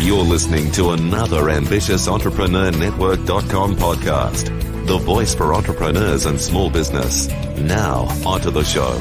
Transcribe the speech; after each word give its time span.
You're 0.00 0.22
listening 0.22 0.70
to 0.72 0.90
another 0.90 1.50
ambitious 1.50 2.06
Entrepreneur 2.06 2.70
Network.com 2.70 3.74
podcast, 3.74 4.46
the 4.86 4.96
voice 4.98 5.34
for 5.34 5.52
entrepreneurs 5.52 6.24
and 6.24 6.40
small 6.40 6.70
business. 6.70 7.26
Now, 7.58 8.02
onto 8.24 8.52
the 8.52 8.62
show. 8.62 8.94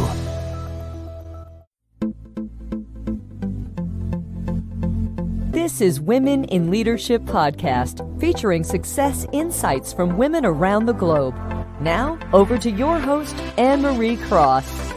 This 5.51 5.81
is 5.81 6.01
Women 6.01 6.45
in 6.45 6.71
Leadership 6.71 7.21
Podcast, 7.21 8.19
featuring 8.19 8.63
success 8.63 9.27
insights 9.31 9.93
from 9.93 10.17
women 10.17 10.47
around 10.47 10.87
the 10.87 10.93
globe. 10.93 11.35
Now, 11.79 12.17
over 12.33 12.57
to 12.57 12.71
your 12.71 12.99
host, 12.99 13.35
Anne 13.59 13.83
Marie 13.83 14.17
Cross. 14.17 14.96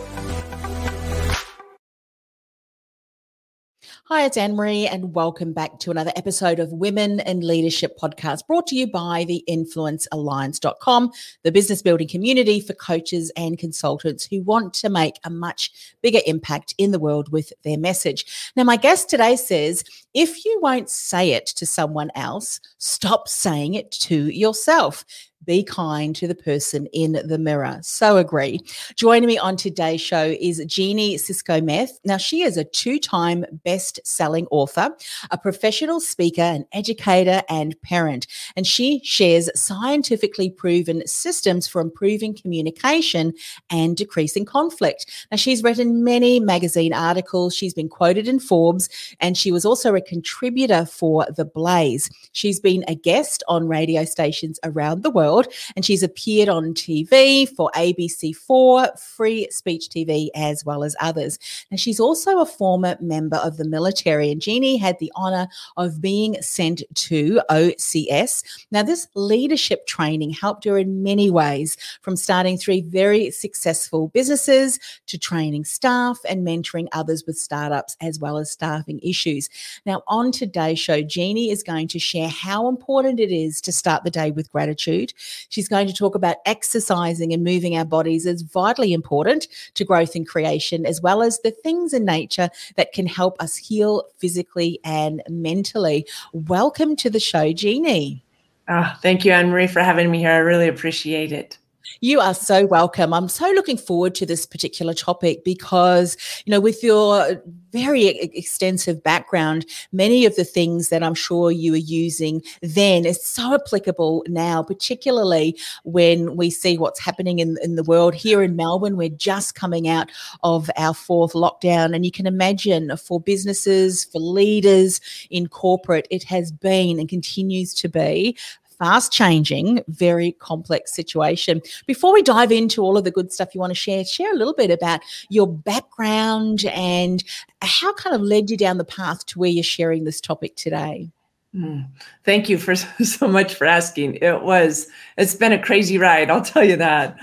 Hi, 4.13 4.25
it's 4.25 4.37
Anne 4.37 4.57
Marie, 4.57 4.89
and 4.89 5.15
welcome 5.15 5.53
back 5.53 5.79
to 5.79 5.93
another 5.93 6.11
episode 6.17 6.59
of 6.59 6.73
Women 6.73 7.21
in 7.21 7.47
Leadership 7.47 7.97
Podcast 7.97 8.45
brought 8.49 8.67
to 8.67 8.75
you 8.75 8.89
by 8.89 9.23
the 9.23 9.45
influencealliance.com, 9.49 11.13
the 11.45 11.53
business 11.53 11.81
building 11.81 12.09
community 12.09 12.59
for 12.59 12.73
coaches 12.73 13.31
and 13.37 13.57
consultants 13.57 14.27
who 14.27 14.43
want 14.43 14.75
to 14.75 14.89
make 14.89 15.15
a 15.23 15.31
much 15.31 15.95
bigger 16.03 16.19
impact 16.27 16.75
in 16.77 16.91
the 16.91 16.99
world 16.99 17.31
with 17.31 17.53
their 17.63 17.79
message. 17.79 18.53
Now, 18.57 18.65
my 18.65 18.77
guest 18.77 19.09
today 19.09 19.37
says 19.37 19.85
if 20.13 20.45
you 20.45 20.59
won't 20.61 20.91
say 20.91 21.31
it 21.31 21.47
to 21.47 21.65
someone 21.65 22.11
else, 22.17 22.59
stop 22.79 23.29
saying 23.29 23.75
it 23.75 23.93
to 23.93 24.27
yourself 24.27 25.05
be 25.45 25.63
kind 25.63 26.15
to 26.17 26.27
the 26.27 26.35
person 26.35 26.87
in 26.93 27.13
the 27.25 27.39
mirror. 27.39 27.79
So 27.83 28.19
agree. 28.19 28.61
Joining 28.97 29.27
me 29.27 29.39
on 29.39 29.57
today's 29.57 30.01
show 30.01 30.35
is 30.41 30.63
Jeanie 30.67 31.17
Cisco-Meth. 31.17 31.99
Now, 32.05 32.19
she 32.19 32.43
is 32.43 32.57
a 32.57 32.65
two 32.65 32.99
time 32.99 33.45
best 33.65 34.01
selling 34.05 34.47
author, 34.51 34.91
a 35.31 35.39
professional 35.39 36.01
speaker, 36.01 36.43
an 36.43 36.67
educator, 36.73 37.43
and 37.49 37.81
parent. 37.83 38.27
And 38.57 38.67
she 38.67 39.01
shares 39.03 39.49
scientifically 39.55 40.51
proven 40.51 41.07
systems 41.07 41.67
for 41.67 41.81
improving 41.81 42.35
communication 42.35 43.33
and 43.71 43.97
decreasing 43.97 44.45
conflict. 44.45 45.07
Now, 45.31 45.37
she's 45.37 45.63
written 45.63 46.05
many 46.05 46.41
magazine 46.41 46.93
articles, 46.93 47.55
she's 47.55 47.75
been 47.75 47.89
quoted 47.89 48.29
in 48.29 48.41
Forbes, 48.41 48.89
and 49.21 49.37
she 49.37 49.53
was 49.53 49.65
also 49.65 49.95
a 49.95 50.01
contributor 50.01 50.85
for 50.85 51.27
The 51.37 51.45
Blaze. 51.45 52.11
She's 52.33 52.61
been 52.61 52.85
a 52.89 52.95
guest 52.95 53.43
on 53.49 53.69
radio 53.69 54.05
stations 54.05 54.61
around 54.65 55.03
the 55.03 55.11
world 55.11 55.30
world. 55.31 55.53
And 55.77 55.85
she's 55.85 56.03
appeared 56.03 56.49
on 56.49 56.75
TV 56.75 57.49
for 57.49 57.71
ABC4, 57.75 58.99
Free 58.99 59.49
Speech 59.51 59.89
TV, 59.89 60.29
as 60.35 60.65
well 60.65 60.85
as 60.85 60.97
others. 61.01 61.39
And 61.71 61.79
she's 61.79 62.01
also 62.01 62.41
a 62.41 62.47
former 62.47 62.97
member 63.01 63.37
of 63.37 63.57
the 63.57 63.65
military. 63.65 64.31
And 64.31 64.41
Jeanie 64.41 64.77
had 64.77 64.99
the 64.99 65.13
honor 65.15 65.49
of 65.77 66.01
being 66.01 66.41
sent 66.43 66.83
to 66.95 67.41
OCS. 67.51 68.45
Now, 68.71 68.83
this 68.83 69.09
leadership 69.15 69.87
training 69.87 70.31
helped 70.31 70.65
her 70.65 70.79
in 70.79 71.03
many 71.03 71.31
ways, 71.31 71.77
from 72.03 72.17
starting 72.17 72.57
three 72.57 72.81
very 72.83 73.31
successful 73.31 74.09
businesses 74.09 74.79
to 75.07 75.19
training 75.19 75.65
staff 75.65 76.19
and 76.29 76.47
mentoring 76.47 76.89
others 76.93 77.25
with 77.27 77.39
startups 77.39 77.97
as 78.01 78.19
well 78.19 78.39
as 78.39 78.51
staffing 78.51 79.01
issues. 79.03 79.49
Now, 79.87 80.03
on 80.09 80.33
today's 80.33 80.79
show, 80.79 81.03
Jeanie 81.03 81.51
is 81.51 81.63
going 81.63 81.89
to 81.89 81.99
share 81.99 82.29
how 82.29 82.69
important 82.69 83.21
it 83.21 83.31
is 83.31 83.61
to 83.63 83.73
start 83.73 84.05
the 84.05 84.11
day 84.11 84.31
with 84.31 84.51
gratitude, 84.51 85.13
She's 85.49 85.69
going 85.69 85.87
to 85.87 85.95
talk 85.95 86.15
about 86.15 86.37
exercising 86.47 87.33
and 87.33 87.45
moving 87.45 87.77
our 87.77 87.85
bodies 87.85 88.27
as 88.27 88.43
vitally 88.43 88.93
important 88.93 89.49
to 89.75 89.85
growth 89.85 90.15
and 90.15 90.27
creation, 90.27 90.87
as 90.87 91.01
well 91.01 91.23
as 91.23 91.41
the 91.41 91.51
things 91.51 91.93
in 91.93 92.05
nature 92.05 92.51
that 92.77 92.93
can 92.93 93.07
help 93.07 93.41
us 93.41 93.57
heal 93.57 94.05
physically 94.19 94.81
and 94.85 95.23
mentally. 95.29 96.07
Welcome 96.33 96.97
to 96.97 97.11
the 97.11 97.21
show, 97.21 97.53
Jeanie. 97.53 98.25
Oh, 98.69 98.93
thank 99.03 99.25
you, 99.25 99.33
Anne 99.33 99.51
Marie, 99.51 99.67
for 99.67 99.81
having 99.81 100.11
me 100.11 100.19
here. 100.19 100.31
I 100.31 100.37
really 100.39 100.69
appreciate 100.69 101.33
it. 101.33 101.59
You 102.01 102.21
are 102.21 102.35
so 102.35 102.67
welcome. 102.67 103.13
I'm 103.13 103.29
so 103.29 103.51
looking 103.51 103.77
forward 103.77 104.15
to 104.17 104.27
this 104.27 104.47
particular 104.47 104.95
topic 104.95 105.45
because, 105.45 106.17
you 106.45 106.51
know, 106.51 106.61
with 106.61 106.83
your 106.83 107.43
very 107.73 108.07
extensive 108.07 109.03
background, 109.03 109.67
many 109.93 110.25
of 110.25 110.35
the 110.37 110.45
things 110.45 110.89
that 110.89 111.03
I'm 111.03 111.15
sure 111.15 111.51
you 111.51 111.75
are 111.75 111.77
using 111.77 112.43
then 112.63 113.07
is 113.07 113.25
so 113.25 113.55
applicable 113.55 114.25
now, 114.29 114.63
particularly 114.63 115.59
when 115.85 116.37
we 116.37 116.51
see 116.51 116.79
what's 116.79 117.01
happening 117.01 117.39
in, 117.39 117.57
in 117.63 117.77
the 117.77 117.85
world. 117.85 118.15
Here 118.15 118.43
in 118.43 118.57
Melbourne, 118.57 118.97
we're 118.97 119.09
just 119.09 119.55
coming 119.55 119.89
out 119.89 120.11
of 120.43 120.71
our 120.77 120.95
fourth 120.95 121.33
lockdown. 121.33 121.95
And 121.95 122.05
you 122.05 122.11
can 122.11 122.27
imagine 122.27 122.97
for 122.97 123.21
businesses, 123.21 124.05
for 124.05 124.21
leaders 124.21 125.01
in 125.31 125.49
corporate, 125.49 126.09
it 126.11 126.25
has 126.25 126.51
been 126.51 126.99
and 126.99 127.09
continues 127.09 127.73
to 127.75 127.89
be 127.89 128.37
fast 128.81 129.13
changing, 129.13 129.85
very 129.89 130.33
complex 130.33 130.93
situation. 130.93 131.61
Before 131.87 132.13
we 132.13 132.23
dive 132.23 132.51
into 132.51 132.83
all 132.83 132.97
of 132.97 133.05
the 133.05 133.11
good 133.11 133.31
stuff 133.31 133.55
you 133.55 133.61
want 133.61 133.71
to 133.71 133.77
share, 133.77 134.05
share 134.05 134.33
a 134.33 134.37
little 134.37 134.55
bit 134.55 134.71
about 134.71 135.01
your 135.29 135.47
background 135.47 136.65
and 136.65 137.23
how 137.63 137.93
kind 137.95 138.17
of 138.17 138.23
led 138.23 138.51
you 138.51 138.57
down 138.57 138.79
the 138.79 138.85
path 138.85 139.27
to 139.27 139.39
where 139.39 139.51
you're 139.51 139.63
sharing 139.63 140.05
this 140.05 140.21
topic 140.21 140.57
today. 140.57 141.11
Mm. 141.55 141.87
Thank 142.25 142.49
you 142.49 142.57
for 142.57 142.75
so 143.05 143.29
much 143.29 143.55
for 143.55 143.67
asking. 143.67 144.17
It 144.17 144.43
was, 144.43 144.89
it's 145.19 145.35
been 145.35 145.53
a 145.53 145.63
crazy 145.63 145.99
ride, 145.99 146.31
I'll 146.31 146.43
tell 146.43 146.65
you 146.65 146.77
that 146.77 147.19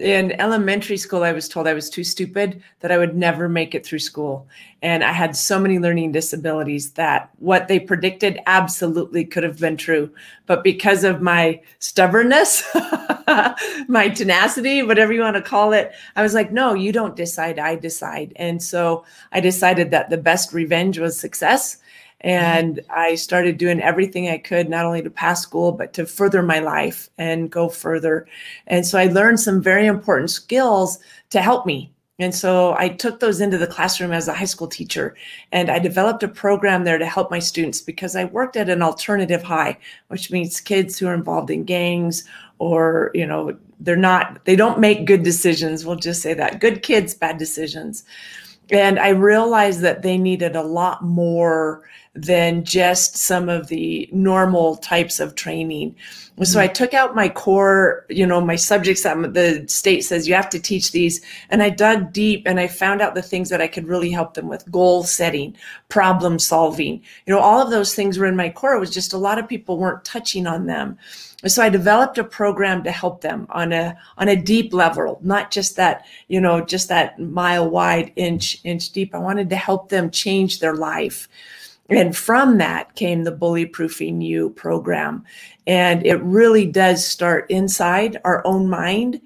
in 0.00 0.40
elementary 0.40 0.96
school, 0.96 1.22
I 1.22 1.32
was 1.32 1.48
told 1.48 1.66
I 1.66 1.74
was 1.74 1.90
too 1.90 2.04
stupid, 2.04 2.62
that 2.80 2.92
I 2.92 2.98
would 2.98 3.16
never 3.16 3.48
make 3.48 3.74
it 3.74 3.84
through 3.84 3.98
school. 4.00 4.46
And 4.82 5.02
I 5.02 5.12
had 5.12 5.36
so 5.36 5.58
many 5.58 5.78
learning 5.78 6.12
disabilities 6.12 6.92
that 6.92 7.30
what 7.38 7.68
they 7.68 7.80
predicted 7.80 8.40
absolutely 8.46 9.24
could 9.24 9.42
have 9.42 9.58
been 9.58 9.76
true. 9.76 10.10
But 10.46 10.62
because 10.62 11.02
of 11.02 11.22
my 11.22 11.60
stubbornness, 11.78 12.62
my 13.88 14.08
tenacity, 14.14 14.82
whatever 14.82 15.12
you 15.12 15.22
want 15.22 15.36
to 15.36 15.42
call 15.42 15.72
it, 15.72 15.92
I 16.14 16.22
was 16.22 16.34
like, 16.34 16.52
no, 16.52 16.74
you 16.74 16.92
don't 16.92 17.16
decide, 17.16 17.58
I 17.58 17.76
decide. 17.76 18.32
And 18.36 18.62
so 18.62 19.04
I 19.32 19.40
decided 19.40 19.90
that 19.90 20.10
the 20.10 20.18
best 20.18 20.52
revenge 20.52 20.98
was 20.98 21.18
success 21.18 21.78
Mm-hmm. 22.26 22.34
and 22.34 22.80
I 22.90 23.14
started 23.14 23.56
doing 23.56 23.80
everything 23.80 24.28
I 24.28 24.38
could, 24.38 24.68
not 24.68 24.84
only 24.84 25.00
to 25.00 25.10
pass 25.10 25.42
school, 25.42 25.70
but 25.70 25.92
to 25.92 26.06
further 26.06 26.42
my 26.42 26.58
life 26.58 27.08
and 27.18 27.50
go 27.50 27.68
further. 27.68 28.26
And 28.66 28.84
so 28.84 28.98
I 28.98 29.06
learned 29.06 29.38
some 29.38 29.62
very 29.62 29.86
important 29.86 30.30
skills 30.30 30.98
to 31.30 31.40
help 31.40 31.66
me. 31.66 31.92
And 32.18 32.34
so 32.34 32.74
I 32.78 32.88
took 32.88 33.20
those 33.20 33.40
into 33.40 33.58
the 33.58 33.66
classroom 33.66 34.10
as 34.10 34.26
a 34.26 34.34
high 34.34 34.46
school 34.46 34.66
teacher 34.66 35.14
and 35.52 35.70
I 35.70 35.78
developed 35.78 36.24
a 36.24 36.28
program 36.28 36.82
there 36.82 36.98
to 36.98 37.06
help 37.06 37.30
my 37.30 37.38
students 37.38 37.80
because 37.80 38.16
I 38.16 38.24
worked 38.24 38.56
at 38.56 38.70
an 38.70 38.82
alternative 38.82 39.42
high, 39.42 39.78
which 40.08 40.32
means 40.32 40.60
kids 40.60 40.98
who 40.98 41.06
are 41.06 41.14
involved 41.14 41.50
in 41.50 41.62
gangs 41.62 42.24
or, 42.58 43.12
you 43.14 43.26
know, 43.26 43.56
they're 43.78 43.96
not, 43.96 44.44
they 44.46 44.56
don't 44.56 44.80
make 44.80 45.04
good 45.04 45.22
decisions. 45.22 45.84
We'll 45.84 45.96
just 45.96 46.22
say 46.22 46.34
that 46.34 46.58
good 46.58 46.82
kids, 46.82 47.14
bad 47.14 47.36
decisions. 47.36 48.04
And 48.70 48.98
I 48.98 49.10
realized 49.10 49.82
that 49.82 50.02
they 50.02 50.18
needed 50.18 50.56
a 50.56 50.62
lot 50.62 51.04
more 51.04 51.84
than 52.16 52.64
just 52.64 53.16
some 53.16 53.48
of 53.48 53.68
the 53.68 54.08
normal 54.12 54.76
types 54.76 55.20
of 55.20 55.34
training. 55.34 55.92
Mm-hmm. 55.92 56.44
So 56.44 56.60
I 56.60 56.66
took 56.66 56.94
out 56.94 57.14
my 57.14 57.28
core, 57.28 58.04
you 58.08 58.26
know, 58.26 58.40
my 58.40 58.56
subjects 58.56 59.02
that 59.02 59.34
the 59.34 59.64
state 59.68 60.02
says 60.02 60.26
you 60.26 60.34
have 60.34 60.50
to 60.50 60.60
teach 60.60 60.92
these. 60.92 61.20
And 61.50 61.62
I 61.62 61.70
dug 61.70 62.12
deep 62.12 62.42
and 62.46 62.58
I 62.58 62.68
found 62.68 63.00
out 63.00 63.14
the 63.14 63.22
things 63.22 63.48
that 63.50 63.62
I 63.62 63.68
could 63.68 63.86
really 63.86 64.10
help 64.10 64.34
them 64.34 64.48
with 64.48 64.70
goal 64.70 65.04
setting, 65.04 65.56
problem 65.88 66.38
solving. 66.38 67.02
You 67.26 67.34
know, 67.34 67.40
all 67.40 67.60
of 67.60 67.70
those 67.70 67.94
things 67.94 68.18
were 68.18 68.26
in 68.26 68.36
my 68.36 68.50
core. 68.50 68.74
It 68.74 68.80
was 68.80 68.90
just 68.90 69.12
a 69.12 69.18
lot 69.18 69.38
of 69.38 69.48
people 69.48 69.78
weren't 69.78 70.04
touching 70.04 70.46
on 70.46 70.66
them. 70.66 70.98
So 71.46 71.62
I 71.62 71.68
developed 71.68 72.18
a 72.18 72.24
program 72.24 72.82
to 72.84 72.90
help 72.90 73.20
them 73.20 73.46
on 73.50 73.72
a 73.72 73.96
on 74.16 74.28
a 74.28 74.36
deep 74.36 74.72
level, 74.72 75.20
not 75.22 75.50
just 75.50 75.76
that, 75.76 76.06
you 76.28 76.40
know, 76.40 76.60
just 76.62 76.88
that 76.88 77.18
mile 77.18 77.68
wide, 77.68 78.12
inch 78.16 78.58
inch 78.64 78.90
deep. 78.90 79.14
I 79.14 79.18
wanted 79.18 79.50
to 79.50 79.56
help 79.56 79.90
them 79.90 80.10
change 80.10 80.58
their 80.58 80.74
life. 80.74 81.28
And 81.88 82.16
from 82.16 82.58
that 82.58 82.94
came 82.96 83.24
the 83.24 83.32
Bully 83.32 83.66
Proofing 83.66 84.20
You 84.20 84.50
program. 84.50 85.24
And 85.66 86.04
it 86.04 86.20
really 86.22 86.66
does 86.66 87.06
start 87.06 87.50
inside 87.50 88.20
our 88.24 88.44
own 88.46 88.68
mind. 88.68 89.20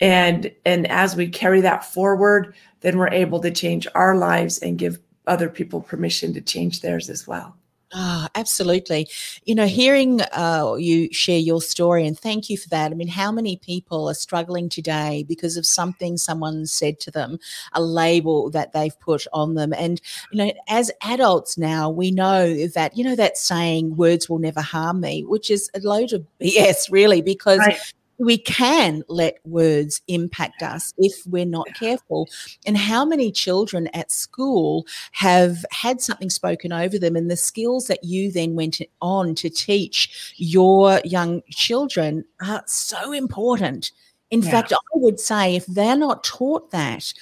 And, 0.00 0.52
and 0.64 0.86
as 0.88 1.16
we 1.16 1.28
carry 1.28 1.60
that 1.62 1.84
forward, 1.84 2.54
then 2.80 2.98
we're 2.98 3.08
able 3.08 3.40
to 3.40 3.50
change 3.50 3.86
our 3.94 4.16
lives 4.16 4.58
and 4.58 4.78
give 4.78 4.98
other 5.26 5.48
people 5.48 5.80
permission 5.80 6.32
to 6.34 6.40
change 6.40 6.80
theirs 6.80 7.10
as 7.10 7.26
well. 7.26 7.56
Oh, 7.94 8.26
absolutely. 8.34 9.08
You 9.44 9.54
know, 9.54 9.66
hearing 9.66 10.20
uh, 10.32 10.74
you 10.76 11.12
share 11.12 11.38
your 11.38 11.62
story, 11.62 12.04
and 12.04 12.18
thank 12.18 12.50
you 12.50 12.58
for 12.58 12.68
that. 12.70 12.90
I 12.90 12.94
mean, 12.94 13.06
how 13.06 13.30
many 13.30 13.58
people 13.58 14.08
are 14.08 14.14
struggling 14.14 14.68
today 14.68 15.24
because 15.28 15.56
of 15.56 15.64
something 15.64 16.16
someone 16.16 16.66
said 16.66 16.98
to 17.00 17.12
them, 17.12 17.38
a 17.74 17.82
label 17.82 18.50
that 18.50 18.72
they've 18.72 18.98
put 18.98 19.26
on 19.32 19.54
them? 19.54 19.72
And, 19.72 20.00
you 20.32 20.44
know, 20.44 20.52
as 20.68 20.90
adults 21.02 21.56
now, 21.56 21.88
we 21.88 22.10
know 22.10 22.66
that, 22.68 22.96
you 22.96 23.04
know, 23.04 23.14
that 23.14 23.38
saying, 23.38 23.96
words 23.96 24.28
will 24.28 24.40
never 24.40 24.60
harm 24.62 25.00
me, 25.00 25.24
which 25.24 25.48
is 25.48 25.70
a 25.74 25.78
load 25.80 26.12
of 26.12 26.26
BS, 26.40 26.90
really, 26.90 27.22
because. 27.22 27.60
Right 27.60 27.78
we 28.18 28.38
can 28.38 29.02
let 29.08 29.38
words 29.44 30.00
impact 30.08 30.62
us 30.62 30.92
if 30.98 31.26
we're 31.26 31.44
not 31.44 31.66
careful. 31.78 32.28
And 32.66 32.76
how 32.76 33.04
many 33.04 33.30
children 33.30 33.88
at 33.88 34.10
school 34.10 34.86
have 35.12 35.64
had 35.70 36.00
something 36.00 36.30
spoken 36.30 36.72
over 36.72 36.98
them, 36.98 37.16
and 37.16 37.30
the 37.30 37.36
skills 37.36 37.86
that 37.86 38.04
you 38.04 38.30
then 38.32 38.54
went 38.54 38.80
on 39.00 39.34
to 39.36 39.50
teach 39.50 40.34
your 40.36 41.00
young 41.04 41.42
children 41.50 42.24
are 42.40 42.62
so 42.66 43.12
important. 43.12 43.92
In 44.30 44.42
yeah. 44.42 44.50
fact, 44.50 44.72
I 44.72 44.76
would 44.94 45.20
say 45.20 45.56
if 45.56 45.66
they're 45.66 45.96
not 45.96 46.24
taught 46.24 46.70
that, 46.72 47.12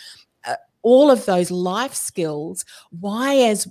all 0.85 1.11
of 1.11 1.27
those 1.27 1.51
life 1.51 1.95
skills 1.95 2.65
why 3.01 3.35
as 3.35 3.67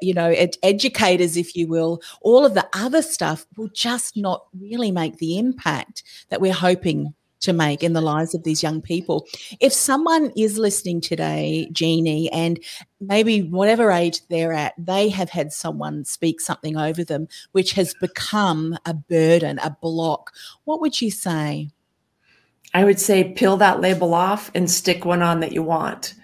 you 0.00 0.14
know 0.14 0.32
educators 0.62 1.36
if 1.36 1.56
you 1.56 1.66
will 1.66 2.00
all 2.20 2.46
of 2.46 2.54
the 2.54 2.68
other 2.74 3.02
stuff 3.02 3.46
will 3.56 3.68
just 3.68 4.16
not 4.16 4.44
really 4.60 4.92
make 4.92 5.16
the 5.16 5.38
impact 5.38 6.04
that 6.28 6.40
we're 6.40 6.52
hoping 6.52 7.12
to 7.40 7.52
make 7.52 7.82
in 7.82 7.92
the 7.92 8.00
lives 8.00 8.34
of 8.34 8.42
these 8.42 8.62
young 8.62 8.80
people. 8.80 9.26
If 9.60 9.72
someone 9.72 10.32
is 10.36 10.58
listening 10.58 11.00
today, 11.00 11.68
Jeanie, 11.72 12.30
and 12.32 12.58
maybe 13.00 13.42
whatever 13.42 13.90
age 13.90 14.26
they're 14.28 14.52
at, 14.52 14.74
they 14.76 15.08
have 15.10 15.30
had 15.30 15.52
someone 15.52 16.04
speak 16.04 16.40
something 16.40 16.76
over 16.76 17.04
them 17.04 17.28
which 17.52 17.72
has 17.72 17.94
become 17.94 18.76
a 18.86 18.94
burden, 18.94 19.58
a 19.62 19.70
block, 19.80 20.32
what 20.64 20.80
would 20.80 21.00
you 21.00 21.10
say? 21.10 21.70
I 22.74 22.84
would 22.84 23.00
say 23.00 23.32
peel 23.32 23.56
that 23.58 23.80
label 23.80 24.14
off 24.14 24.50
and 24.54 24.70
stick 24.70 25.04
one 25.04 25.22
on 25.22 25.40
that 25.40 25.52
you 25.52 25.62
want 25.62 26.14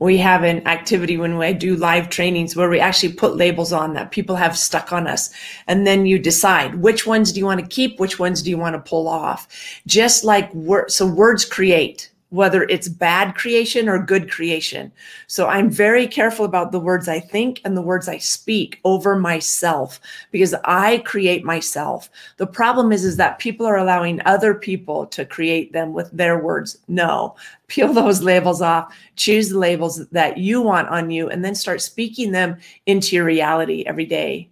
we 0.00 0.16
have 0.16 0.42
an 0.42 0.66
activity 0.66 1.16
when 1.18 1.36
we 1.36 1.52
do 1.52 1.76
live 1.76 2.08
trainings 2.08 2.56
where 2.56 2.70
we 2.70 2.80
actually 2.80 3.12
put 3.12 3.36
labels 3.36 3.72
on 3.72 3.92
that 3.94 4.10
people 4.10 4.34
have 4.34 4.56
stuck 4.56 4.92
on 4.92 5.06
us. 5.06 5.30
And 5.68 5.86
then 5.86 6.06
you 6.06 6.18
decide 6.18 6.76
which 6.76 7.06
ones 7.06 7.32
do 7.32 7.38
you 7.38 7.44
want 7.44 7.60
to 7.60 7.66
keep? 7.66 8.00
Which 8.00 8.18
ones 8.18 8.42
do 8.42 8.50
you 8.50 8.58
want 8.58 8.74
to 8.74 8.90
pull 8.90 9.06
off? 9.06 9.46
Just 9.86 10.24
like 10.24 10.52
words. 10.54 10.94
So 10.96 11.06
words 11.06 11.44
create 11.44 12.09
whether 12.30 12.62
it's 12.64 12.88
bad 12.88 13.34
creation 13.34 13.88
or 13.88 14.02
good 14.02 14.30
creation. 14.30 14.90
So 15.26 15.48
I'm 15.48 15.68
very 15.68 16.06
careful 16.06 16.44
about 16.44 16.72
the 16.72 16.80
words 16.80 17.08
I 17.08 17.20
think 17.20 17.60
and 17.64 17.76
the 17.76 17.82
words 17.82 18.08
I 18.08 18.18
speak 18.18 18.80
over 18.84 19.16
myself 19.16 20.00
because 20.30 20.54
I 20.64 20.98
create 20.98 21.44
myself. 21.44 22.08
The 22.38 22.46
problem 22.46 22.92
is 22.92 23.04
is 23.04 23.16
that 23.16 23.38
people 23.38 23.66
are 23.66 23.78
allowing 23.78 24.20
other 24.24 24.54
people 24.54 25.06
to 25.06 25.24
create 25.24 25.72
them 25.72 25.92
with 25.92 26.10
their 26.12 26.38
words. 26.42 26.78
No. 26.88 27.36
Peel 27.66 27.92
those 27.92 28.22
labels 28.22 28.62
off, 28.62 28.94
choose 29.16 29.50
the 29.50 29.58
labels 29.58 30.06
that 30.08 30.38
you 30.38 30.60
want 30.60 30.88
on 30.88 31.10
you 31.10 31.28
and 31.28 31.44
then 31.44 31.54
start 31.54 31.80
speaking 31.80 32.32
them 32.32 32.56
into 32.86 33.16
your 33.16 33.24
reality 33.24 33.84
every 33.86 34.06
day. 34.06 34.49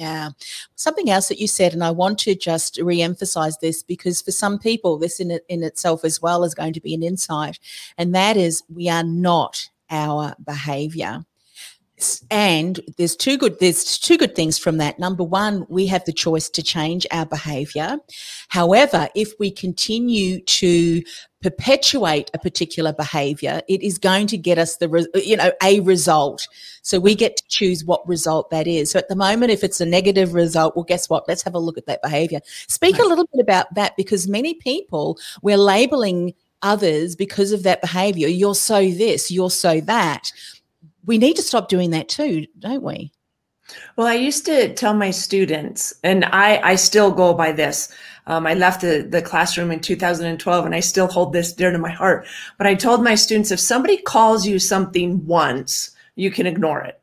Yeah. 0.00 0.30
Something 0.76 1.10
else 1.10 1.28
that 1.28 1.40
you 1.40 1.46
said, 1.46 1.74
and 1.74 1.84
I 1.84 1.90
want 1.90 2.18
to 2.20 2.34
just 2.34 2.78
re-emphasize 2.78 3.58
this 3.58 3.82
because 3.82 4.22
for 4.22 4.30
some 4.30 4.58
people, 4.58 4.96
this 4.96 5.20
in, 5.20 5.38
in 5.50 5.62
itself 5.62 6.06
as 6.06 6.22
well 6.22 6.42
is 6.42 6.54
going 6.54 6.72
to 6.72 6.80
be 6.80 6.94
an 6.94 7.02
insight, 7.02 7.58
and 7.98 8.14
that 8.14 8.38
is 8.38 8.62
we 8.74 8.88
are 8.88 9.04
not 9.04 9.68
our 9.90 10.34
behavior 10.42 11.26
and 12.30 12.80
there's 12.96 13.16
two 13.16 13.36
good 13.36 13.58
there's 13.60 13.98
two 13.98 14.16
good 14.16 14.34
things 14.34 14.58
from 14.58 14.78
that. 14.78 14.98
Number 14.98 15.24
one 15.24 15.66
we 15.68 15.86
have 15.86 16.04
the 16.04 16.12
choice 16.12 16.48
to 16.50 16.62
change 16.62 17.06
our 17.10 17.26
behavior 17.26 17.98
however 18.48 19.08
if 19.14 19.32
we 19.38 19.50
continue 19.50 20.40
to 20.42 21.02
perpetuate 21.42 22.30
a 22.34 22.38
particular 22.38 22.92
behavior 22.92 23.62
it 23.68 23.82
is 23.82 23.96
going 23.98 24.26
to 24.26 24.36
get 24.36 24.58
us 24.58 24.76
the 24.76 25.08
you 25.24 25.36
know 25.36 25.52
a 25.62 25.80
result. 25.80 26.46
So 26.82 26.98
we 26.98 27.14
get 27.14 27.36
to 27.36 27.44
choose 27.48 27.84
what 27.84 28.06
result 28.08 28.50
that 28.50 28.66
is. 28.66 28.90
So 28.90 28.98
at 28.98 29.08
the 29.08 29.16
moment 29.16 29.52
if 29.52 29.62
it's 29.62 29.80
a 29.80 29.86
negative 29.86 30.34
result 30.34 30.76
well 30.76 30.84
guess 30.84 31.08
what? 31.08 31.28
Let's 31.28 31.42
have 31.42 31.54
a 31.54 31.58
look 31.58 31.78
at 31.78 31.86
that 31.86 32.02
behavior 32.02 32.40
speak 32.68 32.96
right. 32.96 33.04
a 33.04 33.08
little 33.08 33.26
bit 33.32 33.42
about 33.42 33.74
that 33.74 33.96
because 33.96 34.28
many 34.28 34.54
people 34.54 35.18
we're 35.42 35.56
labeling 35.56 36.34
others 36.62 37.16
because 37.16 37.52
of 37.52 37.62
that 37.62 37.80
behavior 37.80 38.28
you're 38.28 38.54
so 38.54 38.90
this 38.90 39.30
you're 39.30 39.50
so 39.50 39.80
that 39.80 40.30
we 41.04 41.18
need 41.18 41.36
to 41.36 41.42
stop 41.42 41.68
doing 41.68 41.90
that 41.90 42.08
too, 42.08 42.46
don't 42.58 42.82
we? 42.82 43.12
Well, 43.96 44.06
I 44.06 44.14
used 44.14 44.44
to 44.46 44.74
tell 44.74 44.94
my 44.94 45.10
students, 45.10 45.94
and 46.02 46.24
I, 46.24 46.60
I 46.62 46.74
still 46.74 47.12
go 47.12 47.34
by 47.34 47.52
this. 47.52 47.92
Um, 48.26 48.46
I 48.46 48.54
left 48.54 48.80
the, 48.80 49.06
the 49.08 49.22
classroom 49.22 49.70
in 49.70 49.80
2012 49.80 50.66
and 50.66 50.74
I 50.74 50.80
still 50.80 51.08
hold 51.08 51.32
this 51.32 51.52
dear 51.52 51.70
to 51.72 51.78
my 51.78 51.90
heart. 51.90 52.26
But 52.58 52.66
I 52.66 52.74
told 52.74 53.02
my 53.02 53.14
students 53.14 53.50
if 53.50 53.60
somebody 53.60 53.96
calls 53.96 54.46
you 54.46 54.58
something 54.58 55.24
once, 55.26 55.90
you 56.16 56.30
can 56.30 56.46
ignore 56.46 56.80
it. 56.80 57.00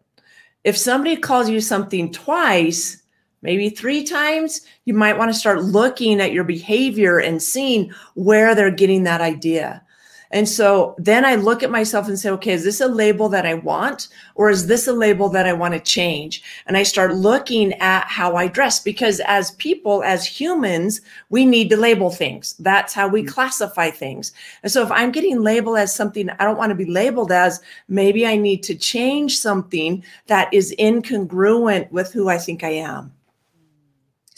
If 0.64 0.78
somebody 0.78 1.18
calls 1.18 1.50
you 1.50 1.60
something 1.60 2.12
twice, 2.12 3.02
maybe 3.42 3.70
three 3.70 4.04
times, 4.04 4.62
you 4.86 4.94
might 4.94 5.18
want 5.18 5.32
to 5.32 5.40
start 5.40 5.64
looking 5.64 6.22
at 6.22 6.34
your 6.34 6.44
behavior 6.44 7.20
and 7.20 7.42
seeing 7.42 7.92
where 8.16 8.54
they're 8.54 8.72
getting 8.72 9.04
that 9.04 9.22
idea. 9.22 9.84
And 10.32 10.48
so 10.48 10.96
then 10.98 11.24
I 11.24 11.36
look 11.36 11.64
at 11.64 11.72
myself 11.72 12.08
and 12.08 12.20
say, 12.20 12.30
okay, 12.32 12.52
is 12.52 12.64
this 12.64 12.82
a 12.82 12.88
label 12.88 13.30
that 13.30 13.46
I 13.46 13.54
want? 13.54 14.10
Or 14.36 14.50
is 14.50 14.68
this 14.68 14.88
a 14.88 14.94
label 14.94 15.30
that 15.30 15.46
I 15.46 15.54
want 15.54 15.74
to 15.74 15.80
change? 15.80 16.44
And 16.66 16.76
I 16.76 16.84
start 16.84 17.16
looking 17.16 17.74
at 17.74 18.06
how 18.08 18.36
I 18.36 18.48
dress 18.48 18.80
because 18.80 19.20
as 19.22 19.52
people, 19.52 20.04
as 20.04 20.26
humans, 20.26 21.02
we 21.30 21.46
need 21.46 21.70
to 21.70 21.78
label 21.78 22.10
things. 22.10 22.56
That's 22.60 22.94
how 22.94 23.08
we 23.08 23.22
mm-hmm. 23.22 23.34
classify 23.34 23.90
things. 23.90 24.34
And 24.64 24.72
so 24.72 24.84
if 24.84 24.92
I'm 24.92 25.12
getting 25.12 25.42
labeled 25.42 25.78
as 25.78 25.96
something 25.96 26.30
I 26.30 26.44
don't 26.44 26.58
want 26.58 26.72
to 26.72 26.76
be 26.76 26.86
labeled 26.86 27.32
as, 27.32 27.62
maybe 27.88 28.26
I 28.26 28.36
need 28.36 28.64
to 28.64 28.76
change 28.76 29.38
something 29.38 30.04
that 30.28 30.54
is 30.54 30.76
incongruent 30.78 31.90
with 31.92 32.12
who 32.12 32.30
I 32.30 32.38
think 32.38 32.64
I 32.64 32.70
am. 32.72 33.14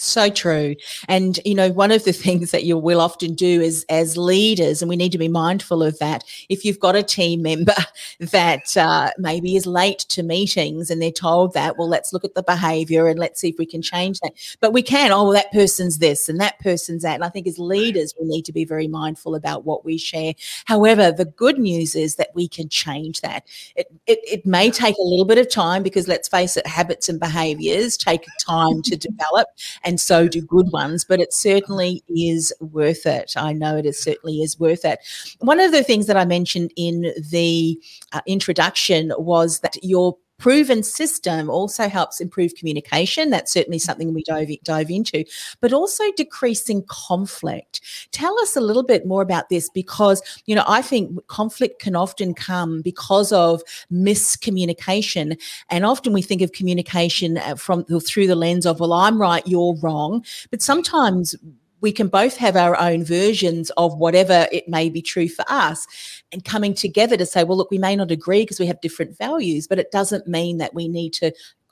So 0.01 0.29
true. 0.29 0.75
And, 1.09 1.41
you 1.43 1.53
know, 1.53 1.71
one 1.71 1.91
of 1.91 2.05
the 2.05 2.13
things 2.25 2.51
that 2.51 2.63
you 2.63 2.77
will 2.77 3.01
often 3.01 3.35
do 3.35 3.61
is 3.61 3.85
as 3.89 4.15
leaders, 4.15 4.81
and 4.81 4.87
we 4.87 4.95
need 4.95 5.11
to 5.11 5.17
be 5.17 5.27
mindful 5.27 5.83
of 5.83 5.99
that, 5.99 6.23
if 6.47 6.63
you've 6.63 6.79
got 6.79 6.95
a 6.95 7.03
team 7.03 7.41
member 7.41 7.75
that 8.19 8.77
uh, 8.77 9.11
maybe 9.17 9.57
is 9.57 9.65
late 9.65 9.99
to 9.99 10.23
meetings 10.23 10.89
and 10.89 11.01
they're 11.01 11.11
told 11.11 11.53
that, 11.53 11.77
well, 11.77 11.89
let's 11.89 12.13
look 12.13 12.23
at 12.23 12.33
the 12.33 12.43
behavior 12.43 13.07
and 13.07 13.19
let's 13.19 13.41
see 13.41 13.49
if 13.49 13.57
we 13.59 13.65
can 13.65 13.81
change 13.81 14.21
that. 14.21 14.31
But 14.61 14.71
we 14.71 14.81
can, 14.81 15.11
oh, 15.11 15.23
well, 15.23 15.33
that 15.33 15.51
person's 15.51 15.97
this 15.97 16.29
and 16.29 16.39
that 16.39 16.57
person's 16.59 17.03
that. 17.03 17.15
And 17.15 17.25
I 17.25 17.29
think 17.29 17.45
as 17.45 17.59
leaders, 17.59 18.13
we 18.17 18.25
need 18.25 18.45
to 18.45 18.53
be 18.53 18.63
very 18.63 18.87
mindful 18.87 19.35
about 19.35 19.65
what 19.65 19.83
we 19.83 19.97
share. 19.97 20.33
However, 20.63 21.11
the 21.11 21.25
good 21.25 21.59
news 21.59 21.93
is 21.93 22.15
that 22.15 22.29
we 22.33 22.47
can 22.47 22.69
change 22.69 23.19
that. 23.19 23.45
It, 23.75 23.87
it, 24.07 24.19
it 24.23 24.45
may 24.45 24.71
take 24.71 24.95
a 24.97 25.03
little 25.03 25.25
bit 25.25 25.37
of 25.37 25.49
time 25.49 25.83
because 25.83 26.07
let's 26.07 26.29
face 26.29 26.55
it, 26.55 26.65
habits 26.65 27.09
and 27.09 27.19
behaviors 27.19 27.97
take 27.97 28.25
time 28.39 28.81
to 28.83 28.95
develop 29.09 29.49
and 29.89 29.99
so 29.99 30.27
do 30.27 30.39
good 30.39 30.71
ones, 30.71 31.03
but 31.03 31.19
it 31.19 31.33
certainly 31.33 32.03
is 32.07 32.53
worth 32.59 33.07
it. 33.07 33.33
I 33.35 33.53
know 33.53 33.75
it 33.75 33.87
is 33.87 33.99
certainly 33.99 34.43
is 34.43 34.59
worth 34.59 34.85
it. 34.85 34.99
One 35.39 35.59
of 35.59 35.71
the 35.71 35.83
things 35.83 36.05
that 36.05 36.15
I 36.15 36.25
mentioned 36.25 36.71
in 36.75 37.11
the 37.31 37.81
uh, 38.13 38.21
introduction 38.27 39.11
was 39.17 39.61
that 39.61 39.83
your 39.83 40.15
proven 40.39 40.81
system 40.81 41.49
also 41.49 41.87
helps 41.87 42.19
improve 42.19 42.55
communication. 42.55 43.29
That's 43.29 43.51
certainly 43.51 43.77
something 43.77 44.13
we 44.13 44.23
dive, 44.23 44.49
dive 44.63 44.89
into, 44.89 45.23
but 45.61 45.73
also 45.73 46.03
decreasing 46.17 46.83
conflict. 46.87 47.81
Tell 48.11 48.37
us 48.39 48.55
a 48.55 48.61
little 48.61 48.83
bit 48.83 49.05
more 49.05 49.21
about 49.21 49.49
this 49.49 49.69
because, 49.69 50.21
you 50.45 50.55
know, 50.55 50.63
I 50.67 50.81
think 50.81 51.27
conflict 51.27 51.81
can 51.81 51.95
often 51.95 52.33
come 52.33 52.81
because 52.81 53.31
of 53.31 53.61
miscommunication. 53.91 55.39
And 55.69 55.85
often 55.85 56.13
we 56.13 56.21
think 56.21 56.41
of 56.41 56.53
communication 56.53 57.37
uh, 57.37 57.55
from 57.55 57.83
through 57.83 58.27
the 58.27 58.35
lens 58.35 58.65
of, 58.65 58.79
well, 58.79 58.93
I'm 58.93 59.21
right, 59.21 59.45
you're 59.45 59.75
wrong. 59.75 60.25
But 60.49 60.61
sometimes 60.61 61.35
we 61.81 61.91
can 61.91 62.07
both 62.07 62.37
have 62.37 62.55
our 62.55 62.79
own 62.79 63.03
versions 63.03 63.69
of 63.71 63.97
whatever 63.97 64.47
it 64.51 64.67
may 64.67 64.89
be 64.89 65.01
true 65.01 65.29
for 65.29 65.45
us 65.47 65.85
and 66.31 66.43
coming 66.45 66.73
together 66.73 67.17
to 67.17 67.25
say, 67.25 67.43
well, 67.43 67.57
look, 67.57 67.71
we 67.71 67.77
may 67.77 67.95
not 67.95 68.11
agree 68.11 68.43
because 68.43 68.59
we 68.59 68.67
have 68.67 68.81
different 68.81 69.17
values, 69.17 69.67
but 69.67 69.79
it 69.79 69.91
doesn't 69.91 70.27
mean 70.27 70.57
that 70.57 70.73
we 70.73 70.87
need 70.87 71.13
to 71.13 71.31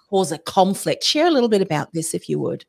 cause 0.09 0.31
a 0.31 0.37
conflict. 0.37 1.03
Share 1.03 1.27
a 1.27 1.31
little 1.31 1.49
bit 1.49 1.61
about 1.61 1.93
this, 1.93 2.13
if 2.13 2.29
you 2.29 2.39
would. 2.39 2.65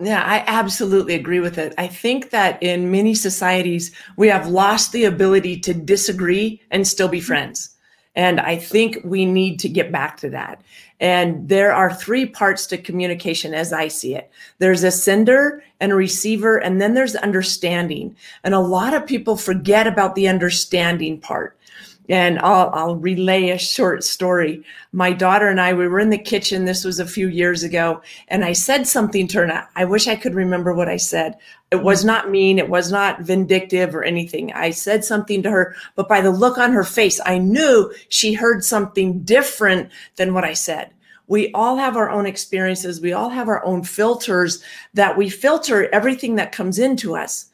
Yeah, 0.00 0.22
I 0.24 0.42
absolutely 0.46 1.14
agree 1.14 1.40
with 1.40 1.56
it. 1.56 1.72
I 1.78 1.86
think 1.86 2.30
that 2.30 2.60
in 2.62 2.90
many 2.90 3.14
societies, 3.14 3.94
we 4.16 4.26
have 4.28 4.48
lost 4.48 4.92
the 4.92 5.04
ability 5.04 5.60
to 5.60 5.74
disagree 5.74 6.60
and 6.70 6.86
still 6.86 7.08
be 7.08 7.18
mm-hmm. 7.18 7.26
friends. 7.26 7.73
And 8.16 8.40
I 8.40 8.56
think 8.56 8.98
we 9.04 9.26
need 9.26 9.58
to 9.60 9.68
get 9.68 9.90
back 9.90 10.16
to 10.18 10.30
that. 10.30 10.62
And 11.00 11.48
there 11.48 11.72
are 11.72 11.92
three 11.92 12.26
parts 12.26 12.66
to 12.68 12.78
communication 12.78 13.52
as 13.54 13.72
I 13.72 13.88
see 13.88 14.14
it 14.14 14.30
there's 14.58 14.84
a 14.84 14.90
sender 14.90 15.62
and 15.80 15.92
a 15.92 15.96
receiver, 15.96 16.56
and 16.56 16.80
then 16.80 16.94
there's 16.94 17.16
understanding. 17.16 18.14
And 18.44 18.54
a 18.54 18.60
lot 18.60 18.94
of 18.94 19.06
people 19.06 19.36
forget 19.36 19.86
about 19.86 20.14
the 20.14 20.28
understanding 20.28 21.20
part. 21.20 21.58
And 22.08 22.38
I'll, 22.40 22.70
I'll 22.74 22.96
relay 22.96 23.48
a 23.48 23.58
short 23.58 24.04
story. 24.04 24.62
My 24.92 25.12
daughter 25.12 25.48
and 25.48 25.58
I, 25.58 25.72
we 25.72 25.88
were 25.88 26.00
in 26.00 26.10
the 26.10 26.18
kitchen. 26.18 26.66
This 26.66 26.84
was 26.84 27.00
a 27.00 27.06
few 27.06 27.28
years 27.28 27.62
ago. 27.62 28.02
And 28.28 28.44
I 28.44 28.52
said 28.52 28.86
something 28.86 29.26
to 29.28 29.38
her. 29.38 29.68
I 29.74 29.86
wish 29.86 30.06
I 30.06 30.16
could 30.16 30.34
remember 30.34 30.74
what 30.74 30.88
I 30.88 30.98
said. 30.98 31.38
It 31.70 31.82
was 31.82 32.00
mm-hmm. 32.00 32.08
not 32.08 32.30
mean. 32.30 32.58
It 32.58 32.68
was 32.68 32.92
not 32.92 33.22
vindictive 33.22 33.94
or 33.94 34.04
anything. 34.04 34.52
I 34.52 34.70
said 34.70 35.02
something 35.02 35.42
to 35.44 35.50
her, 35.50 35.74
but 35.96 36.08
by 36.08 36.20
the 36.20 36.30
look 36.30 36.58
on 36.58 36.72
her 36.72 36.84
face, 36.84 37.20
I 37.24 37.38
knew 37.38 37.92
she 38.10 38.34
heard 38.34 38.64
something 38.64 39.20
different 39.20 39.90
than 40.16 40.34
what 40.34 40.44
I 40.44 40.52
said. 40.52 40.90
We 41.26 41.50
all 41.52 41.78
have 41.78 41.96
our 41.96 42.10
own 42.10 42.26
experiences. 42.26 43.00
We 43.00 43.14
all 43.14 43.30
have 43.30 43.48
our 43.48 43.64
own 43.64 43.82
filters 43.82 44.62
that 44.92 45.16
we 45.16 45.30
filter 45.30 45.88
everything 45.92 46.34
that 46.34 46.52
comes 46.52 46.78
into 46.78 47.16
us. 47.16 47.46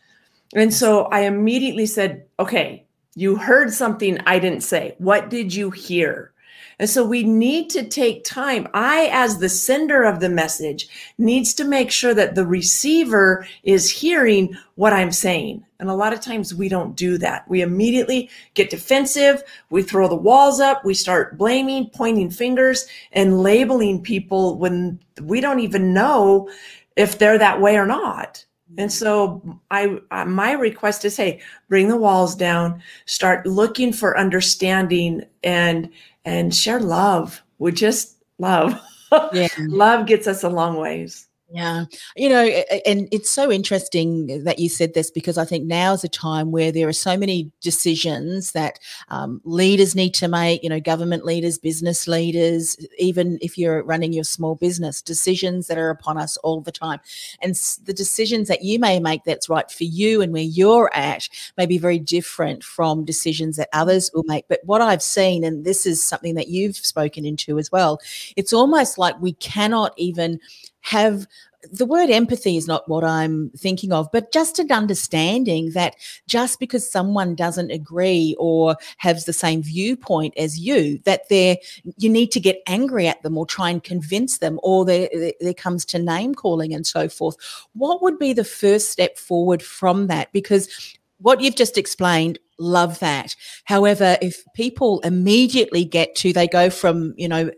And 0.54 0.74
so 0.74 1.04
I 1.04 1.20
immediately 1.20 1.86
said, 1.86 2.24
okay, 2.40 2.84
you 3.20 3.36
heard 3.36 3.72
something 3.72 4.18
I 4.24 4.38
didn't 4.38 4.62
say. 4.62 4.94
What 4.98 5.28
did 5.28 5.54
you 5.54 5.70
hear? 5.70 6.32
And 6.78 6.88
so 6.88 7.04
we 7.04 7.22
need 7.22 7.68
to 7.70 7.86
take 7.86 8.24
time. 8.24 8.66
I, 8.72 9.10
as 9.12 9.36
the 9.36 9.50
sender 9.50 10.04
of 10.04 10.20
the 10.20 10.30
message, 10.30 10.88
needs 11.18 11.52
to 11.54 11.64
make 11.64 11.90
sure 11.90 12.14
that 12.14 12.34
the 12.34 12.46
receiver 12.46 13.46
is 13.62 13.90
hearing 13.90 14.56
what 14.76 14.94
I'm 14.94 15.12
saying. 15.12 15.62
And 15.78 15.90
a 15.90 15.94
lot 15.94 16.14
of 16.14 16.22
times 16.22 16.54
we 16.54 16.70
don't 16.70 16.96
do 16.96 17.18
that. 17.18 17.46
We 17.50 17.60
immediately 17.60 18.30
get 18.54 18.70
defensive. 18.70 19.42
We 19.68 19.82
throw 19.82 20.08
the 20.08 20.14
walls 20.16 20.58
up. 20.58 20.82
We 20.82 20.94
start 20.94 21.36
blaming, 21.36 21.90
pointing 21.90 22.30
fingers 22.30 22.86
and 23.12 23.42
labeling 23.42 24.00
people 24.00 24.56
when 24.56 24.98
we 25.20 25.42
don't 25.42 25.60
even 25.60 25.92
know 25.92 26.48
if 26.96 27.18
they're 27.18 27.38
that 27.38 27.60
way 27.60 27.76
or 27.76 27.84
not. 27.84 28.46
And 28.78 28.92
so 28.92 29.60
I 29.70 29.98
my 30.26 30.52
request 30.52 31.04
is 31.04 31.16
hey, 31.16 31.40
bring 31.68 31.88
the 31.88 31.96
walls 31.96 32.34
down, 32.36 32.82
start 33.06 33.46
looking 33.46 33.92
for 33.92 34.18
understanding 34.18 35.22
and 35.42 35.90
and 36.24 36.54
share 36.54 36.80
love. 36.80 37.42
We 37.58 37.72
just 37.72 38.16
love. 38.38 38.78
Yeah. 39.32 39.48
love 39.58 40.06
gets 40.06 40.28
us 40.28 40.44
a 40.44 40.48
long 40.48 40.76
ways. 40.76 41.26
Yeah. 41.52 41.86
You 42.14 42.28
know, 42.28 42.44
and 42.86 43.08
it's 43.10 43.28
so 43.28 43.50
interesting 43.50 44.44
that 44.44 44.60
you 44.60 44.68
said 44.68 44.94
this 44.94 45.10
because 45.10 45.36
I 45.36 45.44
think 45.44 45.66
now 45.66 45.92
is 45.92 46.04
a 46.04 46.08
time 46.08 46.52
where 46.52 46.70
there 46.70 46.86
are 46.86 46.92
so 46.92 47.16
many 47.16 47.50
decisions 47.60 48.52
that 48.52 48.78
um, 49.08 49.40
leaders 49.42 49.96
need 49.96 50.14
to 50.14 50.28
make, 50.28 50.62
you 50.62 50.68
know, 50.68 50.78
government 50.78 51.24
leaders, 51.24 51.58
business 51.58 52.06
leaders, 52.06 52.76
even 53.00 53.36
if 53.42 53.58
you're 53.58 53.82
running 53.82 54.12
your 54.12 54.22
small 54.22 54.54
business, 54.54 55.02
decisions 55.02 55.66
that 55.66 55.76
are 55.76 55.90
upon 55.90 56.18
us 56.18 56.36
all 56.38 56.60
the 56.60 56.70
time. 56.70 57.00
And 57.42 57.56
the 57.82 57.94
decisions 57.94 58.46
that 58.46 58.62
you 58.62 58.78
may 58.78 59.00
make 59.00 59.24
that's 59.24 59.48
right 59.48 59.68
for 59.68 59.84
you 59.84 60.22
and 60.22 60.32
where 60.32 60.42
you're 60.42 60.90
at 60.94 61.28
may 61.58 61.66
be 61.66 61.78
very 61.78 61.98
different 61.98 62.62
from 62.62 63.04
decisions 63.04 63.56
that 63.56 63.70
others 63.72 64.08
will 64.14 64.22
make. 64.22 64.46
But 64.46 64.60
what 64.62 64.82
I've 64.82 65.02
seen, 65.02 65.42
and 65.42 65.64
this 65.64 65.84
is 65.84 66.00
something 66.00 66.36
that 66.36 66.46
you've 66.46 66.76
spoken 66.76 67.24
into 67.24 67.58
as 67.58 67.72
well, 67.72 67.98
it's 68.36 68.52
almost 68.52 68.98
like 68.98 69.20
we 69.20 69.32
cannot 69.32 69.94
even 69.96 70.38
have 70.80 71.26
the 71.72 71.86
word 71.86 72.08
empathy 72.08 72.56
is 72.56 72.66
not 72.66 72.88
what 72.88 73.04
I'm 73.04 73.50
thinking 73.50 73.92
of, 73.92 74.10
but 74.12 74.32
just 74.32 74.58
an 74.58 74.72
understanding 74.72 75.72
that 75.72 75.94
just 76.26 76.58
because 76.58 76.90
someone 76.90 77.34
doesn't 77.34 77.70
agree 77.70 78.34
or 78.38 78.76
has 78.96 79.24
the 79.24 79.32
same 79.32 79.62
viewpoint 79.62 80.34
as 80.36 80.58
you, 80.58 81.00
that 81.04 81.28
they 81.28 81.60
you 81.98 82.08
need 82.08 82.32
to 82.32 82.40
get 82.40 82.62
angry 82.66 83.06
at 83.06 83.22
them 83.22 83.36
or 83.36 83.44
try 83.44 83.68
and 83.70 83.84
convince 83.84 84.38
them, 84.38 84.58
or 84.62 84.84
there, 84.84 85.10
there 85.40 85.54
comes 85.54 85.84
to 85.86 85.98
name 85.98 86.34
calling 86.34 86.72
and 86.72 86.86
so 86.86 87.08
forth. 87.08 87.36
What 87.74 88.02
would 88.02 88.18
be 88.18 88.32
the 88.32 88.44
first 88.44 88.90
step 88.90 89.18
forward 89.18 89.62
from 89.62 90.06
that? 90.06 90.32
Because 90.32 90.96
what 91.18 91.40
you've 91.42 91.56
just 91.56 91.76
explained 91.76 92.38
love 92.58 92.98
that 92.98 93.34
however 93.64 94.18
if 94.20 94.44
people 94.54 95.00
immediately 95.00 95.82
get 95.82 96.14
to 96.14 96.30
they 96.30 96.46
go 96.46 96.68
from 96.68 97.14
you 97.16 97.26
know 97.26 97.50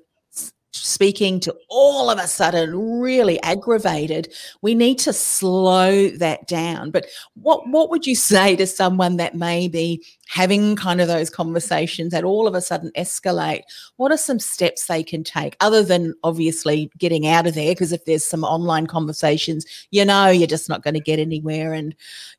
speaking 0.72 1.38
to 1.38 1.54
all 1.68 2.08
of 2.08 2.18
a 2.18 2.26
sudden 2.26 2.98
really 2.98 3.40
aggravated 3.42 4.32
we 4.62 4.74
need 4.74 4.98
to 4.98 5.12
slow 5.12 6.08
that 6.08 6.46
down. 6.48 6.90
But 6.90 7.06
what 7.34 7.68
what 7.68 7.90
would 7.90 8.06
you 8.06 8.16
say 8.32 8.56
to 8.56 8.66
someone 8.66 9.16
that 9.18 9.34
may 9.34 9.68
be 9.68 10.04
having 10.28 10.76
kind 10.76 11.00
of 11.00 11.08
those 11.08 11.28
conversations 11.28 12.12
that 12.12 12.24
all 12.24 12.46
of 12.46 12.54
a 12.54 12.60
sudden 12.60 12.90
escalate? 12.96 13.62
What 13.96 14.12
are 14.12 14.16
some 14.16 14.38
steps 14.38 14.86
they 14.86 15.02
can 15.02 15.24
take 15.24 15.56
other 15.60 15.82
than 15.82 16.14
obviously 16.24 16.90
getting 16.98 17.26
out 17.26 17.46
of 17.46 17.54
there? 17.54 17.72
Because 17.72 17.92
if 17.92 18.04
there's 18.06 18.24
some 18.24 18.44
online 18.44 18.86
conversations 18.86 19.66
you 19.90 20.04
know 20.04 20.28
you're 20.28 20.46
just 20.46 20.68
not 20.68 20.82
going 20.82 20.94
to 20.94 21.00
get 21.00 21.18
anywhere 21.18 21.74
and 21.74 21.94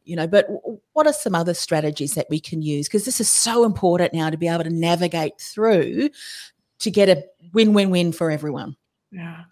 you 0.06 0.16
know 0.16 0.28
but 0.28 0.48
what 0.94 1.08
are 1.08 1.14
some 1.14 1.36
other 1.36 1.54
strategies 1.54 2.14
that 2.16 2.28
we 2.30 2.40
can 2.40 2.62
use? 2.62 2.88
Because 2.88 3.06
this 3.06 3.20
is 3.20 3.30
so 3.30 3.66
important 3.66 4.14
now 4.14 4.30
to 4.30 4.38
be 4.38 4.48
able 4.48 4.64
to 4.64 4.70
navigate 4.70 5.40
through 5.40 6.10
to 6.84 6.92
get 6.92 7.10
a 7.10 7.24
win 7.54 7.74
win 7.74 7.90
win 7.90 8.12
for 8.12 8.32
everyone. 8.32 8.76
Yeah. 9.12 9.44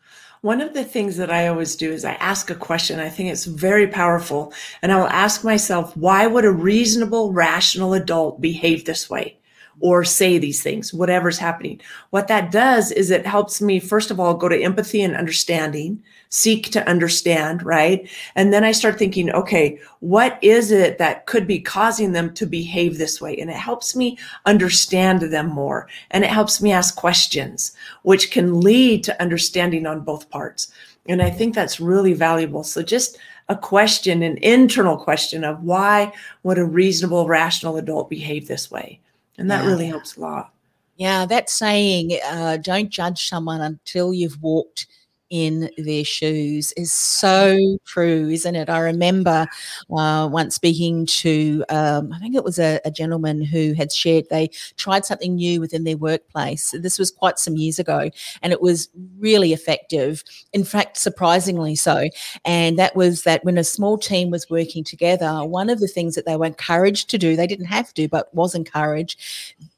One 0.42 0.60
of 0.60 0.74
the 0.74 0.84
things 0.84 1.18
that 1.18 1.32
I 1.32 1.48
always 1.48 1.76
do 1.76 1.92
is 1.92 2.04
I 2.04 2.14
ask 2.14 2.50
a 2.50 2.56
question. 2.56 3.00
I 3.00 3.10
think 3.10 3.30
it's 3.30 3.46
very 3.46 3.88
powerful. 3.88 4.54
And 4.82 4.92
I 4.92 4.96
will 4.96 5.08
ask 5.08 5.44
myself, 5.44 5.96
why 5.96 6.26
would 6.26 6.46
a 6.46 6.52
reasonable, 6.52 7.32
rational 7.32 7.94
adult 7.94 8.42
behave 8.42 8.86
this 8.86 9.08
way? 9.08 9.38
Or 9.80 10.04
say 10.04 10.38
these 10.38 10.62
things, 10.62 10.94
whatever's 10.94 11.38
happening. 11.38 11.82
What 12.12 12.28
that 12.28 12.51
does 12.51 12.92
is 12.92 13.10
it 13.10 13.25
helps 13.25 13.62
me, 13.62 13.80
first 13.80 14.12
of 14.12 14.20
all, 14.20 14.34
go 14.34 14.48
to 14.48 14.62
empathy 14.62 15.01
and 15.01 15.16
understanding, 15.16 16.01
seek 16.30 16.70
to 16.72 16.88
understand, 16.88 17.63
right? 17.63 18.10
And 18.36 18.54
then 18.54 18.63
I 18.63 18.72
start 18.72 19.00
thinking, 19.00 19.32
okay, 19.32 19.80
what 20.00 20.38
is 20.42 20.72
it 20.72 20.98
that 20.98 21.25
could 21.25 21.48
be 21.48 21.60
causing 21.60 22.12
them 22.12 22.34
to 22.36 22.46
behave 22.46 22.98
this 22.98 23.20
way? 23.20 23.38
And 23.38 23.50
it 23.50 23.56
helps 23.58 23.96
me 23.96 24.18
understand 24.46 25.22
them 25.22 25.48
more. 25.48 25.88
And 26.12 26.24
it 26.24 26.30
helps 26.30 26.62
me 26.62 26.72
ask 26.72 26.96
questions, 26.96 27.75
which 28.04 28.32
can 28.32 28.62
lead 28.62 29.04
to 29.06 29.22
understanding 29.22 29.88
on 29.88 30.01
both 30.01 30.30
parts. 30.30 30.72
And 31.08 31.22
I 31.22 31.32
think 31.32 31.56
that's 31.56 31.80
really 31.80 32.13
valuable. 32.13 32.63
So 32.63 32.84
just 32.84 33.18
a 33.50 33.56
question, 33.56 34.22
an 34.22 34.38
internal 34.38 34.98
question 34.98 35.44
of 35.44 35.63
why 35.63 36.13
would 36.44 36.60
a 36.60 36.66
reasonable, 36.66 37.28
rational 37.28 37.78
adult 37.78 38.10
behave 38.10 38.48
this 38.48 38.70
way? 38.70 39.00
And 39.38 39.50
that 39.50 39.64
yeah. 39.64 39.70
really 39.70 39.88
helps 39.88 40.18
a 40.18 40.22
lot. 40.22 40.54
Yeah, 40.98 41.26
that 41.26 41.50
saying, 41.50 42.20
uh, 42.26 42.58
don't 42.58 42.90
judge 42.90 43.28
someone 43.28 43.62
until 43.62 44.14
you've 44.14 44.42
walked 44.42 44.88
in 45.32 45.70
their 45.78 46.04
shoes 46.04 46.74
is 46.74 46.92
so 46.92 47.58
true, 47.86 48.30
isn't 48.30 48.56
it? 48.56 48.70
I 48.70 48.80
remember 48.80 49.48
uh, 49.90 50.30
once 50.32 50.56
speaking 50.56 51.06
to, 51.08 51.64
um, 51.70 52.12
I 52.14 52.20
think 52.20 52.36
it 52.36 52.44
was 52.44 52.60
a, 52.60 52.80
a, 52.86 52.92
gentleman 52.92 53.42
who 53.42 53.72
had 53.72 53.90
shared 53.92 54.26
they 54.30 54.50
tried 54.76 55.06
something 55.06 55.36
new 55.36 55.62
within 55.62 55.86
their 55.86 55.96
workplace. 55.96 56.76
This 56.78 57.00
was 57.00 57.10
quite 57.10 57.40
some 57.40 57.56
years 57.56 57.80
ago, 57.80 58.12
and 58.44 58.52
it 58.52 58.62
was 58.62 58.90
really 59.18 59.54
effective. 59.54 60.24
In 60.52 60.66
fact, 60.66 60.98
surprisingly 60.98 61.76
so. 61.76 62.10
And 62.44 62.78
that 62.78 62.96
was 62.96 63.24
that 63.24 63.46
when 63.46 63.58
a 63.58 63.64
small 63.64 63.98
team 63.98 64.30
was 64.30 64.50
working 64.50 64.84
together, 64.84 65.46
one 65.46 65.70
of 65.70 65.80
the 65.80 65.88
things 65.88 66.16
that 66.16 66.26
they 66.26 66.36
were 66.36 66.46
encouraged 66.46 67.10
to 67.12 67.18
do, 67.18 67.38
they 67.38 67.48
didn't 67.48 67.66
have 67.66 67.94
to, 67.94 68.10
but 68.10 68.34
was 68.36 68.54
encouraged, 68.54 69.18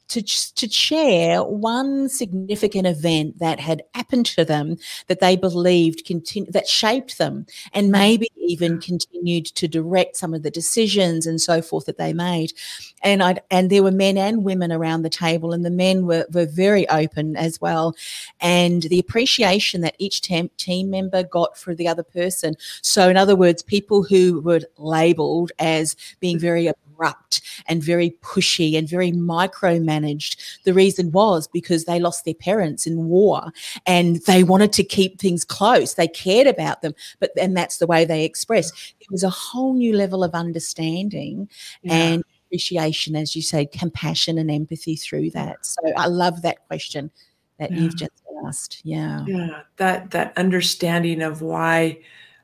to, 0.10 0.22
to 0.22 0.70
share 0.70 1.44
one 1.44 2.10
significant 2.10 2.88
event 2.88 3.40
that 3.40 3.60
had 3.60 3.84
happened 3.96 4.26
to 4.28 4.46
them 4.46 4.78
that 5.08 5.20
they 5.20 5.36
believed 5.36 6.06
continu- 6.06 6.52
that 6.52 6.68
shaped 6.68 7.18
them 7.18 7.46
and 7.74 7.92
maybe 7.92 8.28
even 8.38 8.80
continued 8.80 9.46
to 9.46 9.68
direct 9.68 10.18
some 10.18 10.34
of 10.34 10.44
the 10.44 10.52
decisions 10.52 11.26
and 11.26 11.42
so 11.42 11.62
forth 11.62 11.86
that 11.86 11.98
they 11.98 12.14
made. 12.14 12.54
And 13.02 13.24
I 13.24 13.40
and 13.50 13.70
there 13.70 13.84
were 13.84 13.92
men 13.92 14.18
and 14.18 14.44
women 14.44 14.72
around 14.72 15.02
the 15.02 15.10
table, 15.10 15.54
and 15.54 15.66
the 15.66 15.70
men 15.70 16.06
were, 16.06 16.26
were 16.32 16.46
very 16.46 16.88
open 16.90 17.36
as 17.36 17.60
well. 17.60 17.96
And 18.40 18.84
the 18.84 19.00
appreciation 19.00 19.82
that 19.82 19.96
each 20.00 20.22
temp, 20.22 20.56
team 20.58 20.90
member 20.90 21.24
got 21.24 21.58
for 21.58 21.74
the 21.76 21.88
other 21.88 22.04
person. 22.04 22.56
So, 22.82 23.10
in 23.10 23.18
other 23.18 23.36
words, 23.36 23.64
people 23.64 24.04
who 24.04 24.42
were 24.42 24.62
labeled 24.78 25.52
as 25.60 25.96
being 26.20 26.40
very 26.40 26.72
abrupt 27.04 27.42
and 27.68 27.84
very 27.84 28.12
pushy 28.22 28.78
and 28.78 28.88
very 28.88 29.12
micromanaged. 29.12 30.64
The 30.64 30.74
reason 30.74 31.12
was 31.12 31.48
because 31.48 31.86
they 31.86 32.00
lost 32.00 32.26
their 32.26 32.34
parents 32.34 32.88
in 32.88 33.06
war 33.06 33.52
and 33.86 34.18
they 34.28 34.44
wanted 34.44 34.74
to 34.74 34.84
keep 34.84 35.20
things 35.20 35.44
close. 35.44 35.94
They 35.94 36.08
cared 36.08 36.48
about 36.48 36.82
them, 36.82 36.94
but 37.20 37.32
and 37.40 37.56
that's 37.56 37.78
the 37.78 37.88
way 37.88 38.06
they 38.06 38.26
expressed. 38.26 38.96
It 39.00 39.08
was 39.12 39.24
a 39.24 39.30
whole 39.30 39.74
new 39.74 39.96
level 39.96 40.24
of 40.24 40.34
understanding 40.34 41.50
yeah. 41.82 41.94
and 41.94 42.24
appreciation, 42.48 43.16
as 43.16 43.36
you 43.36 43.42
say, 43.42 43.66
compassion 43.66 44.38
and 44.38 44.50
empathy 44.50 44.96
through 44.96 45.32
that. 45.32 45.66
So 45.66 45.82
I 45.98 46.08
love 46.08 46.42
that 46.44 46.66
question 46.68 47.12
that 47.60 47.72
yeah. 47.72 47.80
you've 47.80 47.98
just 47.98 48.12
asked. 48.46 48.82
Yeah. 48.84 49.24
Yeah. 49.28 49.62
That 49.78 50.12
that 50.12 50.38
understanding 50.38 51.22
of 51.22 51.42
why 51.42 52.00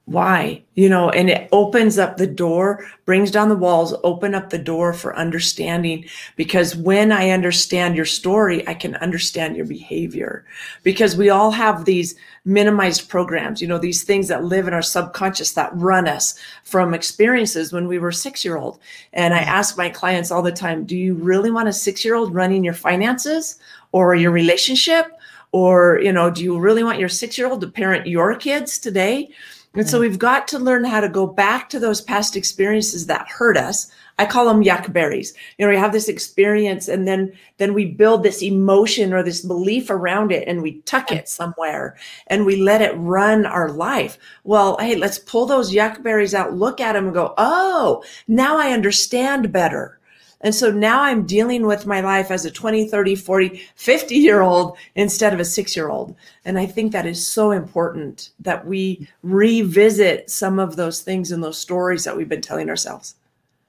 why? 0.09 0.63
You 0.73 0.89
know 0.89 1.09
and 1.09 1.29
it 1.29 1.49
opens 1.51 1.99
up 1.99 2.17
the 2.17 2.25
door 2.25 2.87
brings 3.05 3.31
down 3.31 3.49
the 3.49 3.55
walls 3.55 3.93
open 4.03 4.33
up 4.33 4.49
the 4.49 4.57
door 4.57 4.93
for 4.93 5.15
understanding. 5.15 6.05
Because 6.35 6.75
when 6.75 7.11
i 7.11 7.29
understand 7.29 7.95
your 7.95 8.05
story 8.05 8.67
i 8.67 8.73
can 8.73 8.95
understand 8.95 9.55
your 9.55 9.65
behavior. 9.65 10.45
Because 10.83 11.15
we 11.15 11.29
all 11.29 11.51
have 11.51 11.85
these 11.85 12.15
minimized 12.45 13.07
programs 13.09 13.61
you 13.61 13.67
know 13.67 13.77
these 13.77 14.03
things 14.03 14.27
that 14.29 14.45
live 14.45 14.67
in 14.67 14.73
our 14.73 14.81
subconscious 14.81 15.53
that 15.53 15.69
run 15.75 16.07
us 16.07 16.39
from 16.63 16.93
experiences 16.93 17.71
when 17.71 17.87
we 17.87 17.99
were 17.99 18.11
6 18.11 18.43
year 18.45 18.57
old 18.57 18.79
and 19.13 19.33
i 19.33 19.39
ask 19.39 19.77
my 19.77 19.89
clients 19.89 20.31
all 20.31 20.41
the 20.41 20.51
time 20.51 20.85
do 20.85 20.97
you 20.97 21.13
really 21.13 21.51
want 21.51 21.67
a 21.67 21.73
6 21.73 22.05
year 22.05 22.15
old 22.15 22.33
running 22.33 22.63
your 22.63 22.73
finances 22.73 23.59
or 23.91 24.15
your 24.15 24.31
relationship? 24.31 25.05
Or 25.51 25.99
you 26.01 26.13
know 26.13 26.29
do 26.29 26.43
you 26.43 26.59
really 26.59 26.83
want 26.83 26.99
your 26.99 27.09
6 27.09 27.37
year 27.37 27.47
old 27.47 27.61
to 27.61 27.67
parent 27.67 28.07
your 28.07 28.35
kids 28.35 28.79
today 28.79 29.29
And 29.75 29.87
so 29.87 29.99
we've 29.99 30.17
got 30.17 30.47
to 30.47 30.59
learn 30.59 30.83
how 30.83 30.99
to 30.99 31.07
go 31.07 31.27
back 31.27 31.69
to 31.69 31.79
those 31.79 32.01
past 32.01 32.35
experiences 32.35 33.05
that 33.05 33.27
hurt 33.29 33.55
us. 33.55 33.91
I 34.17 34.25
call 34.25 34.45
them 34.45 34.63
yuck 34.63 34.91
berries. 34.91 35.33
You 35.57 35.65
know, 35.65 35.71
we 35.71 35.77
have 35.77 35.91
this 35.91 36.09
experience 36.09 36.87
and 36.87 37.07
then 37.07 37.31
then 37.57 37.75
we 37.75 37.85
build 37.85 38.23
this 38.23 38.41
emotion 38.41 39.13
or 39.13 39.21
this 39.21 39.41
belief 39.41 39.91
around 39.91 40.31
it 40.31 40.47
and 40.47 40.63
we 40.63 40.81
tuck 40.81 41.11
it 41.11 41.29
somewhere 41.29 41.95
and 42.27 42.47
we 42.47 42.55
let 42.55 42.81
it 42.81 42.97
run 42.97 43.45
our 43.45 43.69
life. 43.69 44.17
Well, 44.43 44.75
hey, 44.79 44.95
let's 44.95 45.19
pull 45.19 45.45
those 45.45 45.71
yuck 45.71 46.01
berries 46.01 46.33
out, 46.33 46.53
look 46.55 46.81
at 46.81 46.93
them 46.93 47.05
and 47.05 47.13
go, 47.13 47.35
"Oh, 47.37 48.03
now 48.27 48.57
I 48.57 48.71
understand 48.71 49.51
better." 49.51 49.98
And 50.41 50.55
so 50.55 50.71
now 50.71 51.03
I'm 51.03 51.25
dealing 51.25 51.65
with 51.65 51.85
my 51.85 51.99
life 51.99 52.31
as 52.31 52.45
a 52.45 52.51
20, 52.51 52.87
30, 52.87 53.15
40, 53.15 53.61
50 53.75 54.15
year 54.15 54.41
old 54.41 54.77
instead 54.95 55.33
of 55.33 55.39
a 55.39 55.45
six 55.45 55.75
year 55.75 55.89
old. 55.89 56.15
And 56.45 56.57
I 56.57 56.65
think 56.65 56.91
that 56.91 57.05
is 57.05 57.25
so 57.25 57.51
important 57.51 58.29
that 58.39 58.65
we 58.65 59.07
revisit 59.21 60.29
some 60.29 60.59
of 60.59 60.75
those 60.75 61.01
things 61.01 61.31
and 61.31 61.43
those 61.43 61.57
stories 61.57 62.05
that 62.05 62.15
we've 62.15 62.29
been 62.29 62.41
telling 62.41 62.69
ourselves. 62.69 63.15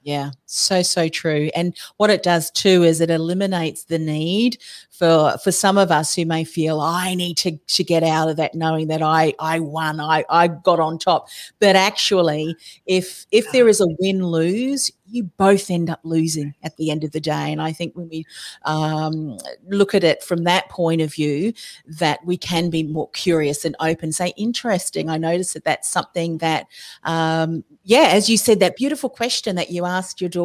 Yeah, 0.03 0.31
so 0.51 0.81
so 0.81 1.07
true. 1.07 1.49
And 1.55 1.75
what 1.97 2.09
it 2.09 2.23
does 2.23 2.51
too 2.51 2.83
is 2.83 3.01
it 3.01 3.09
eliminates 3.09 3.85
the 3.85 3.99
need 3.99 4.57
for 4.89 5.37
for 5.43 5.51
some 5.51 5.77
of 5.77 5.91
us 5.91 6.13
who 6.15 6.25
may 6.25 6.43
feel 6.43 6.79
I 6.79 7.15
need 7.15 7.37
to 7.37 7.57
to 7.57 7.83
get 7.83 8.03
out 8.03 8.29
of 8.29 8.37
that 8.37 8.55
knowing 8.55 8.87
that 8.87 9.01
I 9.01 9.33
I 9.39 9.59
won, 9.59 9.99
I 9.99 10.25
I 10.29 10.47
got 10.47 10.79
on 10.79 10.99
top. 10.99 11.27
But 11.59 11.75
actually, 11.75 12.55
if 12.85 13.25
if 13.31 13.51
there 13.51 13.67
is 13.67 13.81
a 13.81 13.87
win 13.99 14.25
lose, 14.25 14.91
you 15.11 15.23
both 15.23 15.69
end 15.69 15.89
up 15.89 15.99
losing 16.03 16.55
at 16.63 16.77
the 16.77 16.89
end 16.89 17.03
of 17.03 17.11
the 17.11 17.19
day. 17.19 17.51
And 17.51 17.61
I 17.61 17.73
think 17.73 17.95
when 17.95 18.09
we 18.09 18.25
um, 18.63 19.37
look 19.67 19.93
at 19.93 20.03
it 20.03 20.23
from 20.23 20.45
that 20.45 20.69
point 20.69 21.01
of 21.01 21.13
view, 21.13 21.53
that 21.85 22.25
we 22.25 22.37
can 22.37 22.69
be 22.69 22.83
more 22.83 23.09
curious 23.09 23.65
and 23.65 23.75
open, 23.79 24.11
say, 24.11 24.33
interesting. 24.37 25.09
I 25.09 25.17
noticed 25.17 25.53
that 25.53 25.65
that's 25.65 25.89
something 25.89 26.37
that, 26.37 26.67
um, 27.03 27.63
yeah, 27.83 28.09
as 28.11 28.29
you 28.29 28.37
said, 28.37 28.59
that 28.61 28.77
beautiful 28.77 29.09
question 29.09 29.55
that 29.57 29.69
you 29.71 29.85
asked 29.85 30.21
your 30.21 30.29
daughter, 30.29 30.40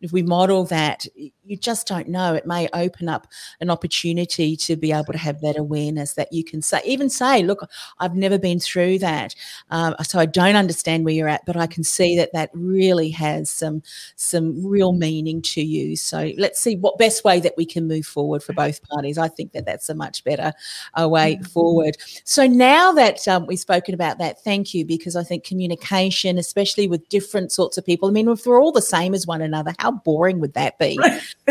if 0.00 0.12
we 0.12 0.22
model 0.22 0.64
that, 0.66 1.06
you 1.44 1.56
just 1.56 1.86
don't 1.86 2.08
know. 2.08 2.34
It 2.34 2.46
may 2.46 2.68
open 2.72 3.08
up 3.08 3.26
an 3.60 3.70
opportunity 3.70 4.56
to 4.56 4.76
be 4.76 4.92
able 4.92 5.12
to 5.12 5.18
have 5.18 5.40
that 5.40 5.58
awareness 5.58 6.14
that 6.14 6.32
you 6.32 6.44
can 6.44 6.62
say, 6.62 6.80
even 6.84 7.10
say, 7.10 7.42
look, 7.42 7.68
I've 7.98 8.14
never 8.14 8.38
been 8.38 8.60
through 8.60 9.00
that. 9.00 9.34
Um, 9.70 9.94
so 10.02 10.18
I 10.18 10.26
don't 10.26 10.56
understand 10.56 11.04
where 11.04 11.14
you're 11.14 11.28
at, 11.28 11.44
but 11.46 11.56
I 11.56 11.66
can 11.66 11.84
see 11.84 12.16
that 12.16 12.32
that 12.32 12.50
really 12.52 13.10
has 13.10 13.50
some 13.50 13.82
some 14.16 14.64
real 14.64 14.92
meaning 14.92 15.42
to 15.42 15.62
you. 15.62 15.96
So 15.96 16.32
let's 16.38 16.60
see 16.60 16.76
what 16.76 16.98
best 16.98 17.24
way 17.24 17.40
that 17.40 17.54
we 17.56 17.66
can 17.66 17.88
move 17.88 18.06
forward 18.06 18.42
for 18.42 18.52
both 18.52 18.82
parties. 18.88 19.18
I 19.18 19.28
think 19.28 19.52
that 19.52 19.66
that's 19.66 19.88
a 19.88 19.94
much 19.94 20.24
better 20.24 20.52
uh, 21.00 21.08
way 21.08 21.34
mm-hmm. 21.34 21.44
forward. 21.44 21.96
So 22.24 22.46
now 22.46 22.92
that 22.92 23.26
um, 23.28 23.46
we've 23.46 23.58
spoken 23.58 23.94
about 23.94 24.18
that, 24.18 24.42
thank 24.42 24.74
you 24.74 24.84
because 24.84 25.16
I 25.16 25.22
think 25.22 25.44
communication, 25.44 26.38
especially 26.38 26.88
with 26.88 27.08
different 27.08 27.52
sorts 27.52 27.78
of 27.78 27.86
people. 27.86 28.08
I 28.08 28.12
mean, 28.12 28.28
if 28.28 28.46
we're 28.46 28.60
all 28.60 28.72
the 28.72 28.82
same 28.82 29.11
as 29.14 29.26
one 29.26 29.42
another, 29.42 29.74
how 29.78 29.92
boring 29.92 30.40
would 30.40 30.54
that 30.54 30.78
be? 30.78 30.98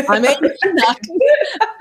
I 0.08 0.18
mean, 0.20 0.36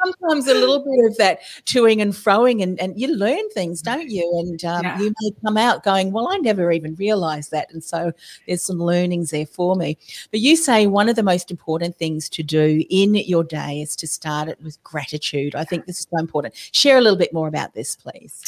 sometimes 0.03 0.47
a 0.47 0.53
little 0.53 0.79
bit 0.79 1.05
of 1.05 1.17
that 1.17 1.41
toing 1.65 2.01
and 2.01 2.13
froing, 2.13 2.61
and, 2.63 2.79
and 2.79 2.99
you 2.99 3.15
learn 3.15 3.49
things, 3.49 3.81
don't 3.81 4.09
you? 4.09 4.29
And 4.39 4.63
um, 4.65 4.83
yeah. 4.83 4.99
you 4.99 5.13
may 5.21 5.31
come 5.43 5.57
out 5.57 5.83
going, 5.83 6.11
Well, 6.11 6.27
I 6.29 6.37
never 6.37 6.71
even 6.71 6.95
realized 6.95 7.51
that. 7.51 7.71
And 7.71 7.83
so 7.83 8.11
there's 8.47 8.63
some 8.63 8.79
learnings 8.79 9.31
there 9.31 9.45
for 9.45 9.75
me. 9.75 9.97
But 10.31 10.39
you 10.39 10.55
say 10.55 10.87
one 10.87 11.09
of 11.09 11.15
the 11.15 11.23
most 11.23 11.51
important 11.51 11.97
things 11.97 12.29
to 12.29 12.43
do 12.43 12.83
in 12.89 13.15
your 13.15 13.43
day 13.43 13.81
is 13.81 13.95
to 13.97 14.07
start 14.07 14.47
it 14.47 14.61
with 14.61 14.81
gratitude. 14.83 15.55
I 15.55 15.63
think 15.63 15.85
this 15.85 15.99
is 15.99 16.07
so 16.09 16.17
important. 16.19 16.55
Share 16.71 16.97
a 16.97 17.01
little 17.01 17.19
bit 17.19 17.33
more 17.33 17.47
about 17.47 17.73
this, 17.73 17.95
please. 17.95 18.41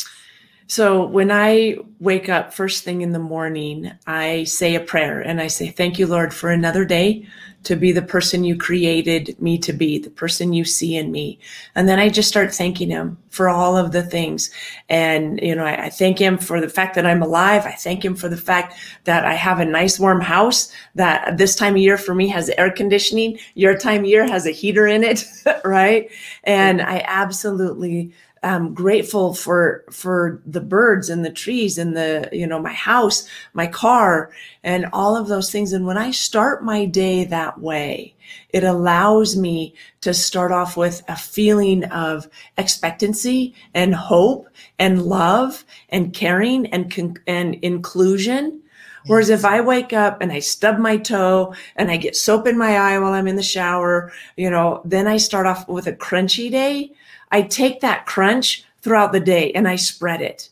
So 0.74 1.06
when 1.06 1.30
I 1.30 1.77
wake 2.00 2.30
up 2.30 2.51
first 2.51 2.84
thing 2.84 3.01
in 3.03 3.12
the 3.12 3.20
morning, 3.20 3.92
I 4.08 4.46
say 4.46 4.74
a 4.74 4.80
prayer 4.80 5.22
and 5.22 5.39
I 5.39 5.46
say, 5.46 5.68
Thank 5.68 6.00
you, 6.00 6.08
Lord, 6.08 6.34
for 6.34 6.50
another 6.50 6.84
day 6.84 7.27
to 7.65 7.75
be 7.75 7.92
the 7.92 8.01
person 8.01 8.44
you 8.44 8.58
created 8.58 9.39
me 9.39 9.60
to 9.60 9.72
be, 9.72 10.00
the 10.00 10.10
person 10.10 10.51
you 10.51 10.65
see 10.65 10.96
in 10.96 11.12
me. 11.12 11.38
And 11.75 11.88
then 11.88 12.00
I 12.00 12.10
just 12.10 12.27
start 12.27 12.56
thanking 12.56 12.89
him 12.89 13.20
for 13.30 13.50
all 13.50 13.77
of 13.77 13.92
the 13.92 14.01
things. 14.01 14.50
And, 14.89 15.39
you 15.44 15.53
know, 15.53 15.63
I, 15.63 15.86
I, 15.86 15.89
thank 15.92 16.20
him 16.20 16.39
for 16.39 16.60
the 16.60 16.68
fact 16.68 16.96
that 16.96 17.06
I'm 17.06 17.22
alive. 17.22 17.68
I 17.68 17.74
thank 17.74 18.03
him 18.03 18.15
for 18.15 18.27
the 18.27 18.36
fact 18.36 18.74
that 19.03 19.25
I 19.25 19.36
have 19.36 19.60
a 19.60 19.65
nice 19.65 20.00
warm 20.00 20.22
house 20.22 20.74
that 20.96 21.38
this 21.38 21.56
time 21.56 21.75
of 21.75 21.82
year 21.82 22.00
for 22.00 22.15
me 22.15 22.27
has 22.30 22.50
air 22.50 22.72
conditioning. 22.72 23.38
Your 23.53 23.77
time 23.77 24.01
of 24.01 24.08
year 24.08 24.25
has 24.27 24.48
a 24.48 24.51
heater 24.51 24.88
in 24.88 25.03
it, 25.03 25.24
right? 25.63 26.10
And 26.46 26.82
I 26.82 27.03
absolutely 27.06 28.12
I'm 28.44 28.74
grateful 28.74 29.34
for 29.34 29.86
for 29.90 30.42
the 30.46 30.60
birds 30.60 31.10
and 31.10 31.24
the 31.24 31.32
trees 31.32 31.78
and 31.78 31.96
the 31.96 32.28
you 32.34 32.46
know 32.46 32.60
my 32.60 32.74
house, 32.74 33.27
my 33.53 33.68
car, 33.68 34.32
and 34.64 34.88
all 34.92 35.16
of 35.16 35.29
those 35.29 35.50
things. 35.50 35.72
And 35.72 35.86
when 35.86 35.98
I 35.98 36.12
start 36.12 36.64
my 36.64 36.86
day 36.86 37.24
that 37.25 37.62
way, 37.62 38.16
it 38.50 38.66
allows 38.66 39.38
me 39.38 39.75
to 40.01 40.14
start 40.14 40.51
off 40.51 40.75
with 40.75 41.01
a 41.08 41.16
feeling 41.16 41.86
of 41.86 42.27
expectancy 42.58 43.56
and 43.74 43.96
hope 43.96 44.50
and 44.77 45.03
love 45.03 45.64
and 45.90 46.14
caring 46.14 46.68
and 46.68 47.20
and 47.25 47.56
inclusion. 47.56 48.62
Whereas 49.06 49.29
if 49.29 49.44
I 49.46 49.62
wake 49.62 49.94
up 49.94 50.22
and 50.22 50.32
I 50.32 50.40
stub 50.40 50.77
my 50.77 50.98
toe 50.98 51.53
and 51.75 51.92
I 51.92 51.98
get 51.98 52.16
soap 52.16 52.48
in 52.48 52.58
my 52.58 52.77
eye 52.77 53.00
while 53.00 53.14
I'm 53.14 53.27
in 53.27 53.36
the 53.36 53.44
shower, 53.44 54.12
you 54.38 54.50
know, 54.50 54.82
then 54.86 55.08
I 55.08 55.18
start 55.18 55.46
off 55.46 55.68
with 55.68 55.88
a 55.88 55.94
crunchy 55.94 56.50
day 56.50 56.94
I 57.33 57.41
take 57.41 57.81
that 57.81 58.05
crunch 58.05 58.63
throughout 58.83 59.11
the 59.11 59.19
day 59.19 59.51
and 59.53 59.67
I 59.67 59.75
spread 59.75 60.22
it. 60.22 60.50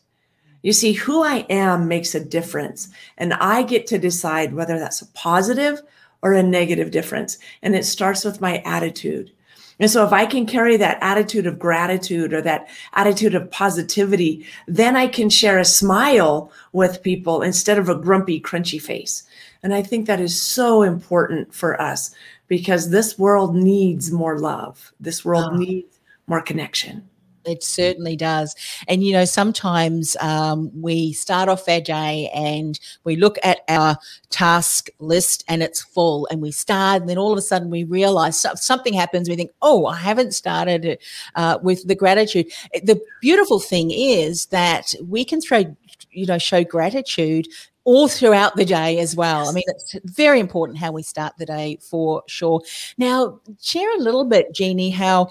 You 0.62 0.72
see, 0.72 0.92
who 0.92 1.22
I 1.22 1.46
am 1.48 1.86
makes 1.86 2.14
a 2.14 2.24
difference. 2.24 2.88
And 3.16 3.34
I 3.34 3.62
get 3.62 3.86
to 3.88 3.98
decide 3.98 4.52
whether 4.52 4.78
that's 4.78 5.00
a 5.00 5.06
positive 5.08 5.80
or 6.22 6.32
a 6.32 6.42
negative 6.42 6.90
difference. 6.90 7.38
And 7.62 7.76
it 7.76 7.84
starts 7.84 8.24
with 8.24 8.40
my 8.40 8.58
attitude. 8.64 9.30
And 9.78 9.90
so 9.90 10.04
if 10.04 10.12
I 10.12 10.26
can 10.26 10.44
carry 10.44 10.76
that 10.76 10.98
attitude 11.00 11.46
of 11.46 11.58
gratitude 11.58 12.32
or 12.32 12.42
that 12.42 12.68
attitude 12.94 13.36
of 13.36 13.50
positivity, 13.50 14.44
then 14.66 14.96
I 14.96 15.06
can 15.06 15.30
share 15.30 15.58
a 15.58 15.64
smile 15.64 16.52
with 16.72 17.02
people 17.02 17.42
instead 17.42 17.78
of 17.78 17.88
a 17.88 17.94
grumpy, 17.94 18.40
crunchy 18.40 18.82
face. 18.82 19.22
And 19.62 19.72
I 19.72 19.82
think 19.82 20.06
that 20.06 20.20
is 20.20 20.40
so 20.40 20.82
important 20.82 21.54
for 21.54 21.80
us 21.80 22.12
because 22.48 22.90
this 22.90 23.18
world 23.18 23.54
needs 23.54 24.10
more 24.10 24.38
love. 24.38 24.92
This 25.00 25.24
world 25.24 25.50
oh. 25.52 25.56
needs 25.56 25.91
more 26.26 26.42
connection. 26.42 27.08
It 27.44 27.64
certainly 27.64 28.14
does. 28.14 28.54
And, 28.86 29.02
you 29.02 29.12
know, 29.12 29.24
sometimes 29.24 30.16
um, 30.20 30.70
we 30.80 31.12
start 31.12 31.48
off 31.48 31.68
our 31.68 31.80
day 31.80 32.30
and 32.32 32.78
we 33.02 33.16
look 33.16 33.36
at 33.42 33.62
our 33.68 33.98
task 34.30 34.90
list 35.00 35.42
and 35.48 35.60
it's 35.60 35.82
full 35.82 36.28
and 36.30 36.40
we 36.40 36.52
start, 36.52 37.00
and 37.00 37.10
then 37.10 37.18
all 37.18 37.32
of 37.32 37.38
a 37.38 37.42
sudden 37.42 37.68
we 37.68 37.82
realize 37.82 38.46
something 38.54 38.94
happens. 38.94 39.28
We 39.28 39.34
think, 39.34 39.50
oh, 39.60 39.86
I 39.86 39.96
haven't 39.96 40.34
started 40.34 40.98
uh, 41.34 41.58
with 41.64 41.88
the 41.88 41.96
gratitude. 41.96 42.46
The 42.84 43.00
beautiful 43.20 43.58
thing 43.58 43.90
is 43.90 44.46
that 44.46 44.94
we 45.04 45.24
can 45.24 45.40
throw, 45.40 45.64
you 46.12 46.26
know, 46.26 46.38
show 46.38 46.62
gratitude 46.62 47.48
all 47.84 48.06
throughout 48.06 48.54
the 48.54 48.64
day 48.64 49.00
as 49.00 49.16
well. 49.16 49.48
I 49.48 49.52
mean, 49.52 49.64
it's 49.66 49.96
very 50.04 50.38
important 50.38 50.78
how 50.78 50.92
we 50.92 51.02
start 51.02 51.32
the 51.36 51.46
day 51.46 51.78
for 51.80 52.22
sure. 52.28 52.62
Now, 52.96 53.40
share 53.60 53.92
a 53.96 54.00
little 54.00 54.24
bit, 54.24 54.54
Jeanie, 54.54 54.90
how 54.90 55.30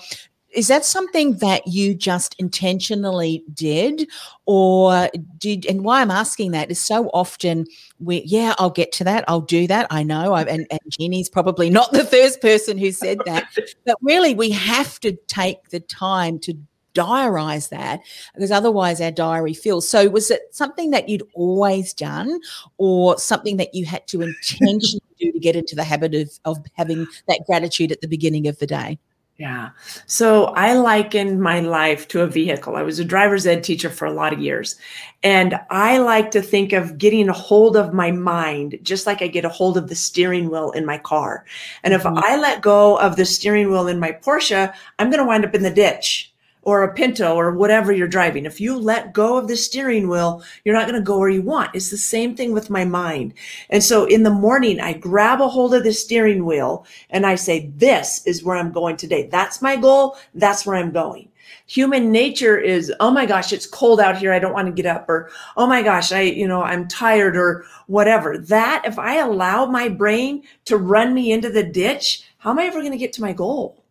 is 0.53 0.67
that 0.67 0.85
something 0.85 1.37
that 1.37 1.65
you 1.67 1.95
just 1.95 2.35
intentionally 2.39 3.43
did? 3.53 4.07
Or 4.45 5.09
did 5.37 5.65
and 5.65 5.83
why 5.83 6.01
i'm 6.01 6.11
asking 6.11 6.51
that 6.51 6.69
is 6.69 6.79
so 6.79 7.09
often 7.13 7.65
we 7.99 8.21
yeah 8.25 8.53
i'll 8.59 8.69
get 8.69 8.91
to 8.91 9.03
that 9.03 9.23
i'll 9.27 9.41
do 9.41 9.65
that 9.67 9.87
i 9.89 10.03
know 10.03 10.33
I, 10.33 10.43
and, 10.43 10.67
and 10.69 10.79
jeanie's 10.89 11.29
probably 11.29 11.69
not 11.69 11.91
the 11.91 12.03
first 12.05 12.41
person 12.41 12.77
who 12.77 12.91
said 12.91 13.19
that. 13.25 13.45
But 13.85 13.97
really 14.01 14.33
we 14.33 14.51
have 14.51 14.99
to 15.01 15.13
take 15.27 15.69
the 15.69 15.79
time 15.79 16.39
to 16.39 16.53
diarize 16.93 17.69
that 17.69 18.01
because 18.33 18.51
otherwise 18.51 18.99
our 19.01 19.11
diary 19.11 19.53
fills. 19.53 19.87
So 19.87 20.09
was 20.09 20.29
it 20.29 20.41
something 20.51 20.91
that 20.91 21.07
you'd 21.07 21.23
always 21.33 21.93
done 21.93 22.39
or 22.77 23.17
something 23.17 23.57
that 23.57 23.73
you 23.73 23.85
had 23.85 24.07
to 24.07 24.21
intentionally 24.21 25.01
do 25.19 25.31
to 25.31 25.39
get 25.39 25.55
into 25.55 25.75
the 25.75 25.83
habit 25.83 26.13
of, 26.13 26.31
of 26.45 26.57
having 26.75 27.07
that 27.27 27.41
gratitude 27.47 27.91
at 27.91 28.01
the 28.01 28.07
beginning 28.07 28.47
of 28.47 28.59
the 28.59 28.67
day 28.67 28.99
yeah. 29.41 29.71
So 30.05 30.45
I 30.53 30.73
likened 30.73 31.41
my 31.41 31.61
life 31.61 32.07
to 32.09 32.21
a 32.21 32.27
vehicle. 32.27 32.75
I 32.75 32.83
was 32.83 32.99
a 32.99 33.03
driver's 33.03 33.47
ed 33.47 33.63
teacher 33.63 33.89
for 33.89 34.05
a 34.05 34.13
lot 34.13 34.33
of 34.33 34.39
years. 34.39 34.75
And 35.23 35.59
I 35.71 35.97
like 35.97 36.29
to 36.31 36.43
think 36.43 36.73
of 36.73 36.99
getting 36.99 37.27
a 37.27 37.33
hold 37.33 37.75
of 37.75 37.91
my 37.91 38.11
mind, 38.11 38.77
just 38.83 39.07
like 39.07 39.23
I 39.23 39.27
get 39.27 39.43
a 39.43 39.49
hold 39.49 39.77
of 39.77 39.89
the 39.89 39.95
steering 39.95 40.51
wheel 40.51 40.69
in 40.69 40.85
my 40.85 40.99
car. 40.99 41.43
And 41.83 41.91
if 41.91 42.03
mm-hmm. 42.03 42.19
I 42.19 42.35
let 42.35 42.61
go 42.61 42.99
of 42.99 43.15
the 43.15 43.25
steering 43.25 43.71
wheel 43.71 43.87
in 43.87 43.99
my 43.99 44.11
Porsche, 44.11 44.71
I'm 44.99 45.09
going 45.09 45.23
to 45.23 45.27
wind 45.27 45.43
up 45.43 45.55
in 45.55 45.63
the 45.63 45.71
ditch 45.71 46.30
or 46.63 46.83
a 46.83 46.93
Pinto 46.93 47.35
or 47.35 47.51
whatever 47.53 47.91
you're 47.91 48.07
driving. 48.07 48.45
If 48.45 48.61
you 48.61 48.77
let 48.77 49.13
go 49.13 49.37
of 49.37 49.47
the 49.47 49.55
steering 49.55 50.07
wheel, 50.07 50.43
you're 50.63 50.75
not 50.75 50.87
going 50.87 50.99
to 50.99 51.05
go 51.05 51.17
where 51.17 51.29
you 51.29 51.41
want. 51.41 51.73
It's 51.73 51.89
the 51.89 51.97
same 51.97 52.35
thing 52.35 52.53
with 52.53 52.69
my 52.69 52.85
mind. 52.85 53.33
And 53.69 53.83
so 53.83 54.05
in 54.05 54.23
the 54.23 54.29
morning, 54.29 54.79
I 54.79 54.93
grab 54.93 55.41
a 55.41 55.47
hold 55.47 55.73
of 55.73 55.83
the 55.83 55.93
steering 55.93 56.45
wheel 56.45 56.85
and 57.09 57.25
I 57.25 57.35
say, 57.35 57.71
this 57.75 58.25
is 58.27 58.43
where 58.43 58.57
I'm 58.57 58.71
going 58.71 58.97
today. 58.97 59.27
That's 59.31 59.61
my 59.61 59.75
goal. 59.75 60.17
That's 60.35 60.65
where 60.65 60.75
I'm 60.75 60.91
going. 60.91 61.29
Human 61.67 62.11
nature 62.11 62.57
is, 62.57 62.93
oh 62.99 63.11
my 63.11 63.25
gosh, 63.25 63.53
it's 63.53 63.65
cold 63.65 63.99
out 63.99 64.17
here. 64.17 64.33
I 64.33 64.39
don't 64.39 64.53
want 64.53 64.67
to 64.67 64.73
get 64.73 64.85
up. 64.85 65.07
Or, 65.09 65.29
oh 65.55 65.67
my 65.67 65.81
gosh, 65.81 66.11
I, 66.11 66.21
you 66.21 66.47
know, 66.47 66.61
I'm 66.61 66.87
tired 66.87 67.37
or 67.37 67.65
whatever. 67.87 68.37
That, 68.37 68.83
if 68.85 68.99
I 68.99 69.17
allow 69.17 69.65
my 69.65 69.87
brain 69.87 70.43
to 70.65 70.77
run 70.77 71.13
me 71.13 71.31
into 71.31 71.49
the 71.49 71.63
ditch, 71.63 72.23
how 72.39 72.51
am 72.51 72.59
I 72.59 72.65
ever 72.65 72.81
going 72.81 72.91
to 72.91 72.97
get 72.97 73.13
to 73.13 73.21
my 73.21 73.33
goal? 73.33 73.81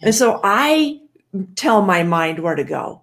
And 0.00 0.14
so 0.14 0.40
I 0.42 1.00
tell 1.56 1.82
my 1.82 2.02
mind 2.02 2.38
where 2.38 2.54
to 2.54 2.64
go. 2.64 3.02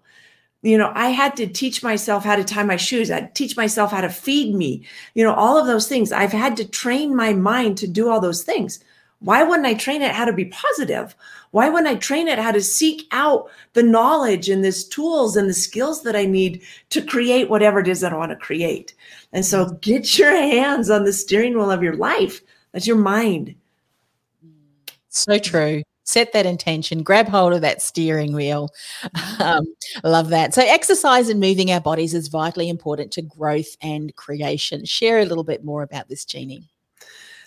You 0.62 0.80
know, 0.80 0.92
I 0.96 1.10
had 1.10 1.36
to 1.38 1.48
teach 1.48 1.84
myself 1.84 2.24
how 2.24 2.36
to 2.36 2.44
tie 2.44 2.64
my 2.64 2.76
shoes. 2.76 3.12
I 3.12 3.30
teach 3.36 3.56
myself 3.56 3.92
how 3.92 4.02
to 4.02 4.10
feed 4.10 4.56
me. 4.56 4.84
You 5.14 5.24
know, 5.24 5.34
all 5.34 5.60
of 5.60 5.68
those 5.68 5.88
things. 5.88 6.12
I've 6.12 6.32
had 6.32 6.58
to 6.58 6.68
train 6.68 7.16
my 7.16 7.34
mind 7.34 7.78
to 7.78 7.88
do 7.88 8.10
all 8.10 8.20
those 8.20 8.44
things. 8.44 8.80
Why 9.20 9.44
wouldn't 9.44 9.68
I 9.68 9.76
train 9.76 10.02
it 10.02 10.12
how 10.12 10.26
to 10.26 10.34
be 10.34 10.46
positive? 10.46 11.16
Why 11.52 11.70
wouldn't 11.70 11.88
I 11.88 11.96
train 11.96 12.28
it 12.28 12.40
how 12.40 12.52
to 12.52 12.62
seek 12.62 13.08
out 13.12 13.50
the 13.74 13.84
knowledge 13.84 14.50
and 14.50 14.66
the 14.66 14.72
tools 14.72 15.38
and 15.38 15.48
the 15.48 15.54
skills 15.54 16.04
that 16.04 16.16
I 16.16 16.26
need 16.26 16.62
to 16.90 17.02
create 17.02 17.50
whatever 17.50 17.80
it 17.80 17.88
is 17.88 18.02
that 18.02 18.12
I 18.12 18.18
want 18.18 18.32
to 18.32 18.36
create? 18.36 18.94
And 19.34 19.46
so 19.46 19.70
get 19.82 20.18
your 20.18 20.36
hands 20.36 20.90
on 20.90 21.06
the 21.06 21.14
steering 21.14 21.54
wheel 21.54 21.72
of 21.72 21.84
your 21.84 21.96
life. 21.96 22.42
That's 22.72 22.88
your 22.88 22.98
mind. 22.98 23.56
So 25.10 25.38
true 25.38 25.84
set 26.06 26.34
that 26.34 26.46
intention, 26.46 27.04
grab 27.04 27.28
hold 27.28 27.54
of 27.54 27.62
that 27.62 27.82
steering 27.82 28.34
wheel. 28.34 28.70
Um, 29.40 29.66
love 30.04 30.30
that. 30.30 30.54
So, 30.54 30.62
exercise 30.62 31.30
and 31.30 31.40
moving 31.40 31.72
our 31.72 31.82
bodies 31.82 32.14
is 32.14 32.30
vitally 32.30 32.70
important 32.70 33.12
to 33.14 33.22
growth 33.22 33.76
and 33.82 34.16
creation. 34.16 34.86
Share 34.86 35.20
a 35.20 35.26
little 35.26 35.44
bit 35.44 35.64
more 35.66 35.84
about 35.84 36.08
this, 36.08 36.26
Jeanie. 36.26 36.70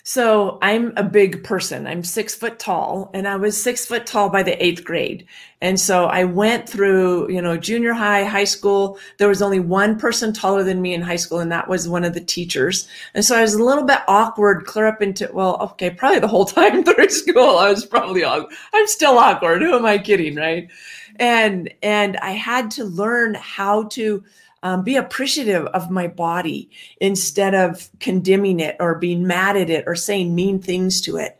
So 0.09 0.57
I'm 0.63 0.91
a 0.97 1.03
big 1.03 1.43
person. 1.43 1.85
I'm 1.85 2.03
six 2.03 2.33
foot 2.33 2.57
tall, 2.57 3.11
and 3.13 3.27
I 3.27 3.35
was 3.35 3.61
six 3.61 3.85
foot 3.85 4.07
tall 4.07 4.31
by 4.31 4.41
the 4.41 4.65
eighth 4.65 4.83
grade. 4.83 5.27
And 5.61 5.79
so 5.79 6.05
I 6.05 6.23
went 6.23 6.67
through, 6.67 7.29
you 7.31 7.39
know, 7.39 7.57
junior 7.57 7.93
high, 7.93 8.23
high 8.23 8.45
school. 8.45 8.97
There 9.19 9.27
was 9.27 9.43
only 9.43 9.59
one 9.59 9.99
person 9.99 10.33
taller 10.33 10.63
than 10.63 10.81
me 10.81 10.95
in 10.95 11.03
high 11.03 11.15
school, 11.15 11.37
and 11.37 11.51
that 11.51 11.69
was 11.69 11.87
one 11.87 12.03
of 12.03 12.15
the 12.15 12.21
teachers. 12.21 12.87
And 13.13 13.23
so 13.23 13.37
I 13.37 13.41
was 13.41 13.53
a 13.53 13.63
little 13.63 13.83
bit 13.83 13.99
awkward, 14.07 14.65
clear 14.65 14.87
up 14.87 14.99
into, 15.03 15.29
well, 15.31 15.57
okay, 15.61 15.91
probably 15.91 16.17
the 16.17 16.27
whole 16.27 16.45
time 16.57 16.83
through 16.83 17.09
school, 17.09 17.59
I 17.59 17.69
was 17.69 17.85
probably 17.85 18.23
awkward. 18.23 18.51
I'm 18.73 18.87
still 18.87 19.19
awkward. 19.19 19.61
Who 19.61 19.75
am 19.75 19.85
I 19.85 19.99
kidding? 19.99 20.37
Right. 20.37 20.71
And, 21.17 21.71
and 21.83 22.17
I 22.17 22.31
had 22.31 22.71
to 22.71 22.83
learn 22.83 23.35
how 23.35 23.83
to, 23.89 24.23
um, 24.63 24.83
be 24.83 24.95
appreciative 24.95 25.65
of 25.67 25.89
my 25.89 26.07
body 26.07 26.69
instead 26.99 27.55
of 27.55 27.89
condemning 27.99 28.59
it 28.59 28.75
or 28.79 28.95
being 28.95 29.25
mad 29.25 29.55
at 29.57 29.69
it 29.69 29.85
or 29.87 29.95
saying 29.95 30.35
mean 30.35 30.59
things 30.59 31.01
to 31.01 31.17
it. 31.17 31.39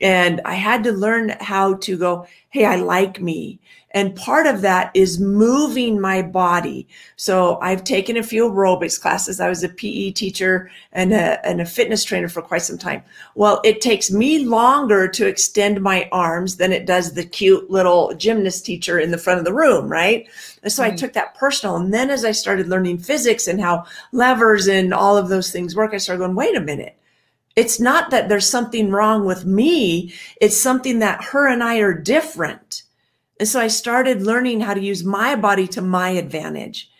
And 0.00 0.40
I 0.44 0.54
had 0.54 0.84
to 0.84 0.92
learn 0.92 1.30
how 1.40 1.74
to 1.74 1.96
go, 1.96 2.26
hey, 2.50 2.66
I 2.66 2.76
like 2.76 3.20
me. 3.20 3.58
And 3.92 4.14
part 4.14 4.46
of 4.46 4.60
that 4.60 4.90
is 4.92 5.18
moving 5.18 5.98
my 5.98 6.20
body. 6.20 6.86
So 7.16 7.58
I've 7.62 7.82
taken 7.82 8.18
a 8.18 8.22
few 8.22 8.50
aerobics 8.50 9.00
classes. 9.00 9.40
I 9.40 9.48
was 9.48 9.64
a 9.64 9.70
PE 9.70 10.10
teacher 10.10 10.70
and 10.92 11.14
a, 11.14 11.44
and 11.46 11.62
a 11.62 11.64
fitness 11.64 12.04
trainer 12.04 12.28
for 12.28 12.42
quite 12.42 12.60
some 12.60 12.76
time. 12.76 13.02
Well, 13.36 13.58
it 13.64 13.80
takes 13.80 14.10
me 14.10 14.44
longer 14.44 15.08
to 15.08 15.26
extend 15.26 15.80
my 15.80 16.10
arms 16.12 16.56
than 16.56 16.72
it 16.72 16.84
does 16.84 17.14
the 17.14 17.24
cute 17.24 17.70
little 17.70 18.12
gymnast 18.14 18.66
teacher 18.66 18.98
in 18.98 19.12
the 19.12 19.18
front 19.18 19.38
of 19.38 19.46
the 19.46 19.54
room, 19.54 19.88
right? 19.88 20.28
And 20.62 20.70
so. 20.70 20.82
I 20.82 20.90
took 20.90 21.14
that 21.14 21.34
personal. 21.34 21.76
And 21.76 21.94
then 21.94 22.10
as 22.10 22.26
I 22.26 22.32
started 22.32 22.68
learning 22.68 22.98
physics 22.98 23.46
and 23.46 23.62
how 23.62 23.86
levers 24.12 24.68
and 24.68 24.92
all 24.92 25.16
of 25.16 25.28
those 25.28 25.50
things 25.50 25.74
work, 25.74 25.94
I 25.94 25.96
started 25.96 26.18
going, 26.18 26.36
wait 26.36 26.54
a 26.54 26.60
minute 26.60 26.98
it's 27.56 27.80
not 27.80 28.10
that 28.10 28.28
there's 28.28 28.48
something 28.48 28.90
wrong 28.90 29.24
with 29.24 29.46
me. 29.46 30.12
It's 30.40 30.56
something 30.56 30.98
that 30.98 31.24
her 31.24 31.48
and 31.48 31.64
I 31.64 31.78
are 31.78 31.94
different. 31.94 32.82
And 33.40 33.48
so 33.48 33.60
I 33.60 33.68
started 33.68 34.22
learning 34.22 34.60
how 34.60 34.74
to 34.74 34.80
use 34.80 35.04
my 35.04 35.36
body 35.36 35.66
to 35.68 35.82
my 35.82 36.10
advantage. 36.10 36.90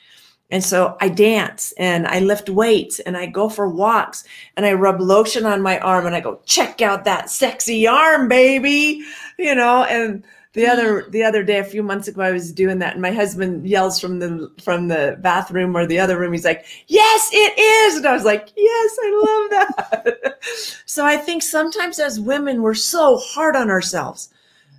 And 0.51 0.63
so 0.63 0.97
I 1.01 1.09
dance 1.09 1.73
and 1.77 2.07
I 2.07 2.21
lift 2.21 2.49
weights 2.49 3.01
and 3.01 3.17
I 3.17 3.27
go 3.27 3.49
for 3.49 3.69
walks 3.69 4.25
and 4.57 4.65
I 4.65 4.73
rub 4.75 5.01
lotion 5.01 5.45
on 5.45 5.61
my 5.61 5.79
arm 5.81 6.07
and 6.07 6.15
I 6.15 6.21
go, 6.21 6.41
check 6.45 6.81
out 6.81 7.05
that 7.05 7.31
sexy 7.31 7.87
arm, 7.87 8.29
baby. 8.29 9.03
You 9.39 9.55
know, 9.55 9.85
and 9.85 10.25
the 10.57 10.67
other 10.67 11.07
the 11.11 11.23
other 11.23 11.45
day, 11.45 11.59
a 11.59 11.65
few 11.65 11.83
months 11.83 12.09
ago, 12.09 12.23
I 12.23 12.33
was 12.33 12.51
doing 12.51 12.81
that, 12.81 12.95
and 12.95 13.03
my 13.03 13.13
husband 13.13 13.69
yells 13.69 14.01
from 14.01 14.19
the 14.19 14.51
from 14.61 14.89
the 14.89 15.17
bathroom 15.21 15.77
or 15.77 15.87
the 15.87 16.01
other 16.01 16.19
room. 16.19 16.33
He's 16.33 16.45
like, 16.45 16.65
"Yes, 16.89 17.31
it 17.33 17.59
is," 17.59 17.97
and 17.97 18.07
I 18.07 18.15
was 18.15 18.25
like, 18.25 18.49
"Yes, 18.57 18.99
I 19.01 19.11
love 19.27 19.51
that." 19.51 20.39
so 20.87 21.05
I 21.05 21.17
think 21.19 21.43
sometimes 21.43 22.01
as 22.01 22.19
women, 22.19 22.63
we're 22.63 22.75
so 22.75 23.19
hard 23.19 23.55
on 23.55 23.71
ourselves 23.71 24.31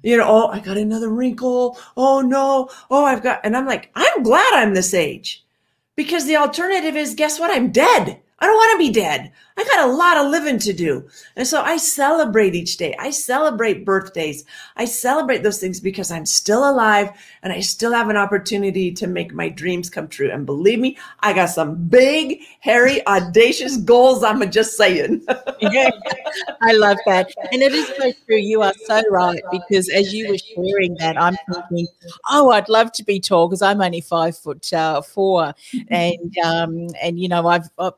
you 0.04 0.16
know, 0.16 0.26
oh, 0.28 0.48
I 0.48 0.60
got 0.60 0.78
another 0.78 1.10
wrinkle. 1.10 1.78
Oh 1.98 2.22
no. 2.22 2.70
Oh, 2.90 3.04
I've 3.04 3.24
got, 3.24 3.42
and 3.44 3.58
I'm 3.58 3.66
like, 3.66 3.90
I'm 3.96 4.24
glad 4.24 4.54
I'm 4.54 4.74
this 4.74 4.94
age 4.94 5.44
because 5.96 6.26
the 6.26 6.38
alternative 6.38 6.96
is 6.96 7.16
guess 7.16 7.40
what? 7.40 7.52
I'm 7.52 7.72
dead. 7.72 8.22
I 8.40 8.46
don't 8.46 8.56
want 8.56 8.80
to 8.80 8.88
be 8.88 8.94
dead. 8.94 9.32
I 9.58 9.64
got 9.64 9.90
a 9.90 9.92
lot 9.92 10.18
of 10.18 10.30
living 10.30 10.60
to 10.60 10.74
do. 10.74 11.08
And 11.36 11.48
so 11.48 11.64
I 11.64 11.78
celebrate 11.78 12.54
each 12.54 12.78
day. 12.78 12.96
I 13.00 13.10
celebrate 13.10 13.84
birthdays. 13.84 14.46
I 14.76 14.86
celebrate 14.86 15.42
those 15.42 15.60
things 15.60 15.80
because 15.80 16.12
I'm 16.12 16.28
still 16.28 16.70
alive 16.70 17.10
and 17.42 17.52
I 17.52 17.62
still 17.62 17.92
have 17.92 18.10
an 18.10 18.18
opportunity 18.18 18.92
to 18.92 19.08
make 19.08 19.34
my 19.34 19.50
dreams 19.50 19.90
come 19.90 20.08
true. 20.08 20.30
And 20.30 20.46
believe 20.46 20.78
me, 20.78 20.96
I 21.22 21.34
got 21.34 21.48
some 21.48 21.88
big, 21.88 22.42
hairy, 22.60 23.06
audacious 23.08 23.78
goals. 23.78 24.24
I'm 24.24 24.48
just 24.52 24.78
saying. 24.78 25.26
I 25.30 26.74
love 26.74 26.98
that. 27.08 27.32
And 27.52 27.64
it 27.64 27.72
is 27.72 27.88
so 27.88 28.12
true. 28.28 28.38
You 28.38 28.62
are 28.62 28.74
so 28.86 29.02
right 29.10 29.42
because 29.50 29.90
as 29.90 30.14
you 30.14 30.30
were 30.30 30.38
sharing 30.38 30.94
that, 31.00 31.20
I'm 31.20 31.36
thinking, 31.52 31.88
oh, 32.30 32.52
I'd 32.52 32.70
love 32.70 32.92
to 32.92 33.04
be 33.04 33.20
tall 33.20 33.48
because 33.48 33.64
I'm 33.64 33.82
only 33.82 34.02
five 34.02 34.38
foot 34.38 34.72
uh, 34.72 35.02
four. 35.02 35.56
And, 35.90 36.38
um, 36.46 36.90
and, 37.02 37.20
you 37.20 37.28
know, 37.28 37.48
I've, 37.48 37.70
I've 37.80 37.94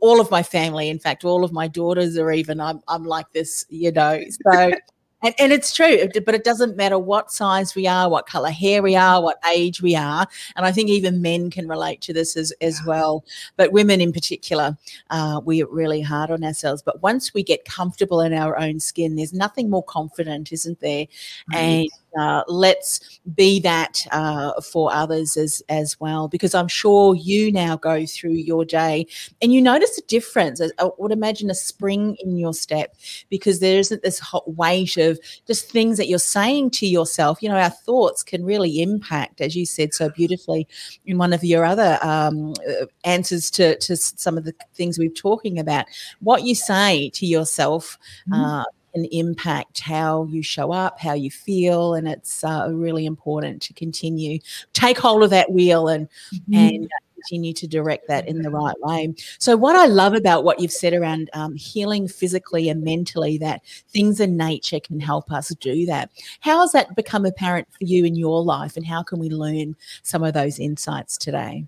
all 0.00 0.20
of 0.20 0.30
my 0.30 0.42
family, 0.42 0.88
in 0.88 0.98
fact, 0.98 1.24
all 1.24 1.44
of 1.44 1.52
my 1.52 1.68
daughters 1.68 2.16
are 2.16 2.30
even, 2.30 2.60
I'm, 2.60 2.80
I'm 2.88 3.04
like 3.04 3.30
this, 3.32 3.64
you 3.68 3.92
know. 3.92 4.22
So, 4.50 4.72
and, 5.22 5.34
and 5.38 5.52
it's 5.52 5.72
true, 5.72 6.08
but 6.24 6.34
it 6.34 6.44
doesn't 6.44 6.76
matter 6.76 6.98
what 6.98 7.32
size 7.32 7.74
we 7.74 7.86
are, 7.86 8.08
what 8.08 8.26
color 8.26 8.50
hair 8.50 8.82
we 8.82 8.94
are, 8.96 9.22
what 9.22 9.38
age 9.50 9.80
we 9.80 9.96
are. 9.96 10.26
And 10.56 10.66
I 10.66 10.72
think 10.72 10.88
even 10.88 11.22
men 11.22 11.50
can 11.50 11.68
relate 11.68 12.00
to 12.02 12.12
this 12.12 12.36
as, 12.36 12.52
as 12.60 12.80
well. 12.86 13.24
But 13.56 13.72
women 13.72 14.00
in 14.00 14.12
particular, 14.12 14.76
uh, 15.10 15.40
we 15.44 15.62
are 15.62 15.68
really 15.68 16.02
hard 16.02 16.30
on 16.30 16.44
ourselves. 16.44 16.82
But 16.82 17.02
once 17.02 17.32
we 17.32 17.42
get 17.42 17.64
comfortable 17.64 18.20
in 18.20 18.32
our 18.32 18.58
own 18.58 18.78
skin, 18.78 19.16
there's 19.16 19.32
nothing 19.32 19.70
more 19.70 19.84
confident, 19.84 20.52
isn't 20.52 20.80
there? 20.80 21.06
Right. 21.52 21.58
And 21.58 21.88
uh, 22.18 22.42
let's 22.48 23.20
be 23.34 23.60
that 23.60 24.06
uh, 24.12 24.60
for 24.60 24.92
others 24.92 25.36
as 25.36 25.62
as 25.68 25.98
well 26.00 26.28
because 26.28 26.54
i'm 26.54 26.68
sure 26.68 27.14
you 27.14 27.50
now 27.52 27.76
go 27.76 28.06
through 28.06 28.32
your 28.32 28.64
day 28.64 29.06
and 29.42 29.52
you 29.52 29.60
notice 29.60 29.98
a 29.98 30.02
difference. 30.02 30.60
I 30.60 30.90
would 30.98 31.12
imagine 31.12 31.50
a 31.50 31.54
spring 31.54 32.16
in 32.20 32.36
your 32.36 32.54
step 32.54 32.96
because 33.28 33.60
there 33.60 33.78
isn't 33.78 34.02
this 34.02 34.18
hot 34.18 34.54
weight 34.54 34.96
of 34.96 35.18
just 35.46 35.70
things 35.70 35.96
that 35.98 36.08
you're 36.08 36.18
saying 36.18 36.70
to 36.70 36.86
yourself. 36.86 37.42
You 37.42 37.48
know 37.48 37.56
our 37.56 37.70
thoughts 37.70 38.22
can 38.22 38.44
really 38.44 38.80
impact 38.80 39.40
as 39.40 39.56
you 39.56 39.66
said 39.66 39.94
so 39.94 40.08
beautifully 40.08 40.66
in 41.04 41.18
one 41.18 41.32
of 41.32 41.44
your 41.44 41.64
other 41.64 41.98
um, 42.02 42.54
uh, 42.68 42.86
answers 43.04 43.50
to, 43.52 43.78
to 43.78 43.96
some 43.96 44.38
of 44.38 44.44
the 44.44 44.54
things 44.74 44.98
we're 44.98 45.10
talking 45.10 45.58
about. 45.58 45.86
What 46.20 46.42
you 46.42 46.54
say 46.54 47.10
to 47.10 47.26
yourself 47.26 47.98
mm-hmm. 48.28 48.40
uh, 48.40 48.64
can 48.96 49.04
impact 49.06 49.80
how 49.80 50.24
you 50.24 50.42
show 50.42 50.72
up, 50.72 50.98
how 50.98 51.12
you 51.12 51.30
feel, 51.30 51.94
and 51.94 52.08
it's 52.08 52.42
uh, 52.42 52.68
really 52.72 53.04
important 53.04 53.60
to 53.62 53.74
continue 53.74 54.38
take 54.72 54.98
hold 54.98 55.22
of 55.22 55.30
that 55.30 55.52
wheel 55.52 55.88
and 55.88 56.08
mm-hmm. 56.32 56.54
and 56.54 56.90
continue 57.14 57.52
to 57.52 57.66
direct 57.66 58.08
that 58.08 58.26
in 58.26 58.40
the 58.40 58.50
right 58.50 58.76
way. 58.80 59.12
So, 59.38 59.56
what 59.56 59.76
I 59.76 59.86
love 59.86 60.14
about 60.14 60.44
what 60.44 60.60
you've 60.60 60.72
said 60.72 60.94
around 60.94 61.28
um, 61.34 61.54
healing 61.56 62.08
physically 62.08 62.68
and 62.70 62.82
mentally, 62.82 63.36
that 63.38 63.62
things 63.88 64.18
in 64.20 64.36
nature 64.36 64.80
can 64.80 64.98
help 64.98 65.30
us 65.30 65.54
do 65.60 65.84
that. 65.86 66.10
How 66.40 66.60
has 66.60 66.72
that 66.72 66.96
become 66.96 67.26
apparent 67.26 67.68
for 67.70 67.84
you 67.84 68.04
in 68.04 68.14
your 68.14 68.42
life, 68.42 68.76
and 68.76 68.86
how 68.86 69.02
can 69.02 69.18
we 69.18 69.28
learn 69.28 69.76
some 70.02 70.22
of 70.22 70.32
those 70.32 70.58
insights 70.58 71.18
today? 71.18 71.66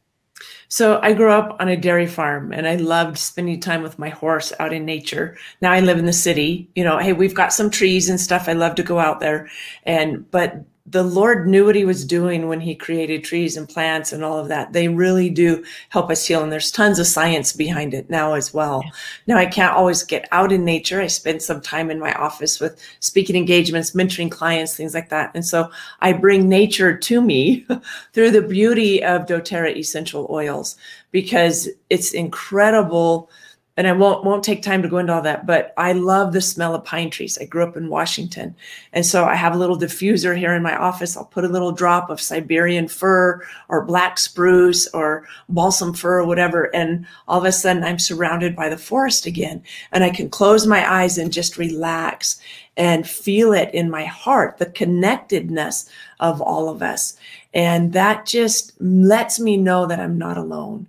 So 0.69 1.01
I 1.03 1.15
grew 1.15 1.31
up 1.31 1.57
on 1.61 1.69
a 1.69 1.77
dairy 1.77 2.07
farm 2.07 2.53
and 2.53 2.69
I 2.69 2.77
loved 2.77 3.17
spending 3.19 3.61
time 3.61 3.83
with 3.83 3.99
my 3.99 4.11
horse 4.11 4.53
out 4.61 4.73
in 4.73 4.85
nature. 4.85 5.37
Now 5.61 5.73
I 5.73 5.81
live 5.81 5.99
in 5.99 6.07
the 6.07 6.13
city. 6.13 6.69
You 6.75 6.85
know, 6.85 6.99
hey, 6.99 7.13
we've 7.13 7.35
got 7.35 7.53
some 7.53 7.71
trees 7.71 8.09
and 8.09 8.21
stuff. 8.21 8.49
I 8.49 8.53
love 8.53 8.75
to 8.77 8.83
go 8.83 8.99
out 8.99 9.21
there. 9.21 9.49
And 9.85 10.31
but 10.31 10.65
the 10.91 11.03
Lord 11.03 11.47
knew 11.47 11.67
what 11.67 11.75
he 11.75 11.85
was 11.85 12.05
doing 12.05 12.49
when 12.49 12.61
he 12.61 12.75
created 12.75 13.23
trees 13.23 13.57
and 13.57 13.69
plants 13.69 14.13
and 14.13 14.25
all 14.25 14.39
of 14.39 14.49
that. 14.49 14.73
They 14.73 14.89
really 14.89 15.29
do 15.29 15.65
help 15.91 16.11
us 16.11 16.27
heal. 16.27 16.43
And 16.43 16.51
there's 16.51 16.71
tons 16.71 16.99
of 16.99 17.07
science 17.07 17.53
behind 17.53 17.93
it 17.93 18.09
now 18.09 18.35
as 18.35 18.55
well. 18.55 18.83
Yeah. 18.85 18.91
Now 19.27 19.37
I 19.37 19.47
can't 19.47 19.75
always 19.75 20.03
get 20.03 20.27
out 20.33 20.51
in 20.51 20.65
nature. 20.65 21.01
I 21.01 21.09
spend 21.09 21.43
some 21.43 21.61
time 21.61 21.91
in 21.91 21.99
my 21.99 22.13
office 22.15 22.59
with 22.59 22.81
speaking 23.01 23.37
engagements, 23.37 23.91
mentoring 23.91 24.31
clients, 24.31 24.77
things 24.77 24.95
like 24.95 25.11
that. 25.11 25.31
And 25.35 25.45
so 25.45 25.71
I 26.01 26.13
bring 26.13 26.49
nature 26.49 26.97
to 26.97 27.21
me 27.21 27.67
through 28.13 28.31
the 28.31 28.43
beauty 28.43 29.03
of 29.03 29.27
doTERRA 29.27 29.77
essential 29.77 30.27
oils 30.31 30.77
because 31.11 31.69
it's 31.91 32.13
incredible 32.13 33.31
and 33.79 33.87
I 33.87 33.93
won't 33.93 34.25
won't 34.25 34.43
take 34.43 34.61
time 34.61 34.83
to 34.83 34.89
go 34.89 34.99
into 34.99 35.15
all 35.15 35.23
that, 35.23 35.47
but 35.47 35.73
I 35.77 35.93
love 35.93 36.33
the 36.33 36.41
smell 36.41 36.75
of 36.75 36.85
pine 36.85 37.11
trees. 37.11 37.39
I 37.41 37.45
grew 37.45 37.63
up 37.63 37.77
in 37.77 37.89
Washington, 37.89 38.57
and 38.93 39.07
so 39.07 39.25
I 39.25 39.37
have 39.37 39.55
a 39.55 39.59
little 39.59 39.79
diffuser 39.79 40.37
here 40.37 40.53
in 40.53 40.65
my 40.65 40.77
office. 40.77 41.17
I'll 41.17 41.27
put 41.27 41.45
a 41.45 41.49
little 41.49 41.71
drop 41.71 42.11
of 42.11 42.21
Siberian 42.21 42.89
fir 42.89 43.41
or 43.69 43.85
black 43.85 44.19
spruce 44.19 44.89
or 44.89 45.29
balsam 45.49 45.95
fir 45.95 46.19
or 46.19 46.27
whatever, 46.27 46.75
and 46.75 47.07
all 47.29 47.39
of 47.39 47.45
a 47.45 47.53
sudden 47.53 47.85
I'm 47.85 48.01
surrounded 48.01 48.57
by 48.57 48.69
the 48.69 48.77
forest 48.77 49.27
again, 49.27 49.63
and 49.93 50.03
I 50.03 50.11
can 50.11 50.29
close 50.29 50.67
my 50.67 50.93
eyes 50.93 51.17
and 51.17 51.33
just 51.33 51.57
relax 51.57 52.41
and 52.77 53.09
feel 53.09 53.53
it 53.53 53.73
in 53.73 53.91
my 53.91 54.07
heart, 54.07 54.59
the 54.59 54.67
connectedness 54.67 55.89
of 56.19 56.43
all 56.43 56.69
of 56.69 56.83
us, 56.83 57.17
and 57.55 57.93
that 57.93 58.27
just 58.27 58.73
lets 58.81 59.39
me 59.39 59.57
know 59.57 59.87
that 59.87 60.01
I'm 60.01 60.19
not 60.19 60.37
alone 60.37 60.89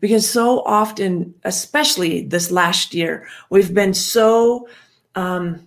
because 0.00 0.28
so 0.28 0.62
often, 0.64 1.34
especially 1.44 2.26
this 2.26 2.50
last 2.50 2.94
year, 2.94 3.26
we've 3.50 3.74
been 3.74 3.94
so 3.94 4.68
um, 5.14 5.66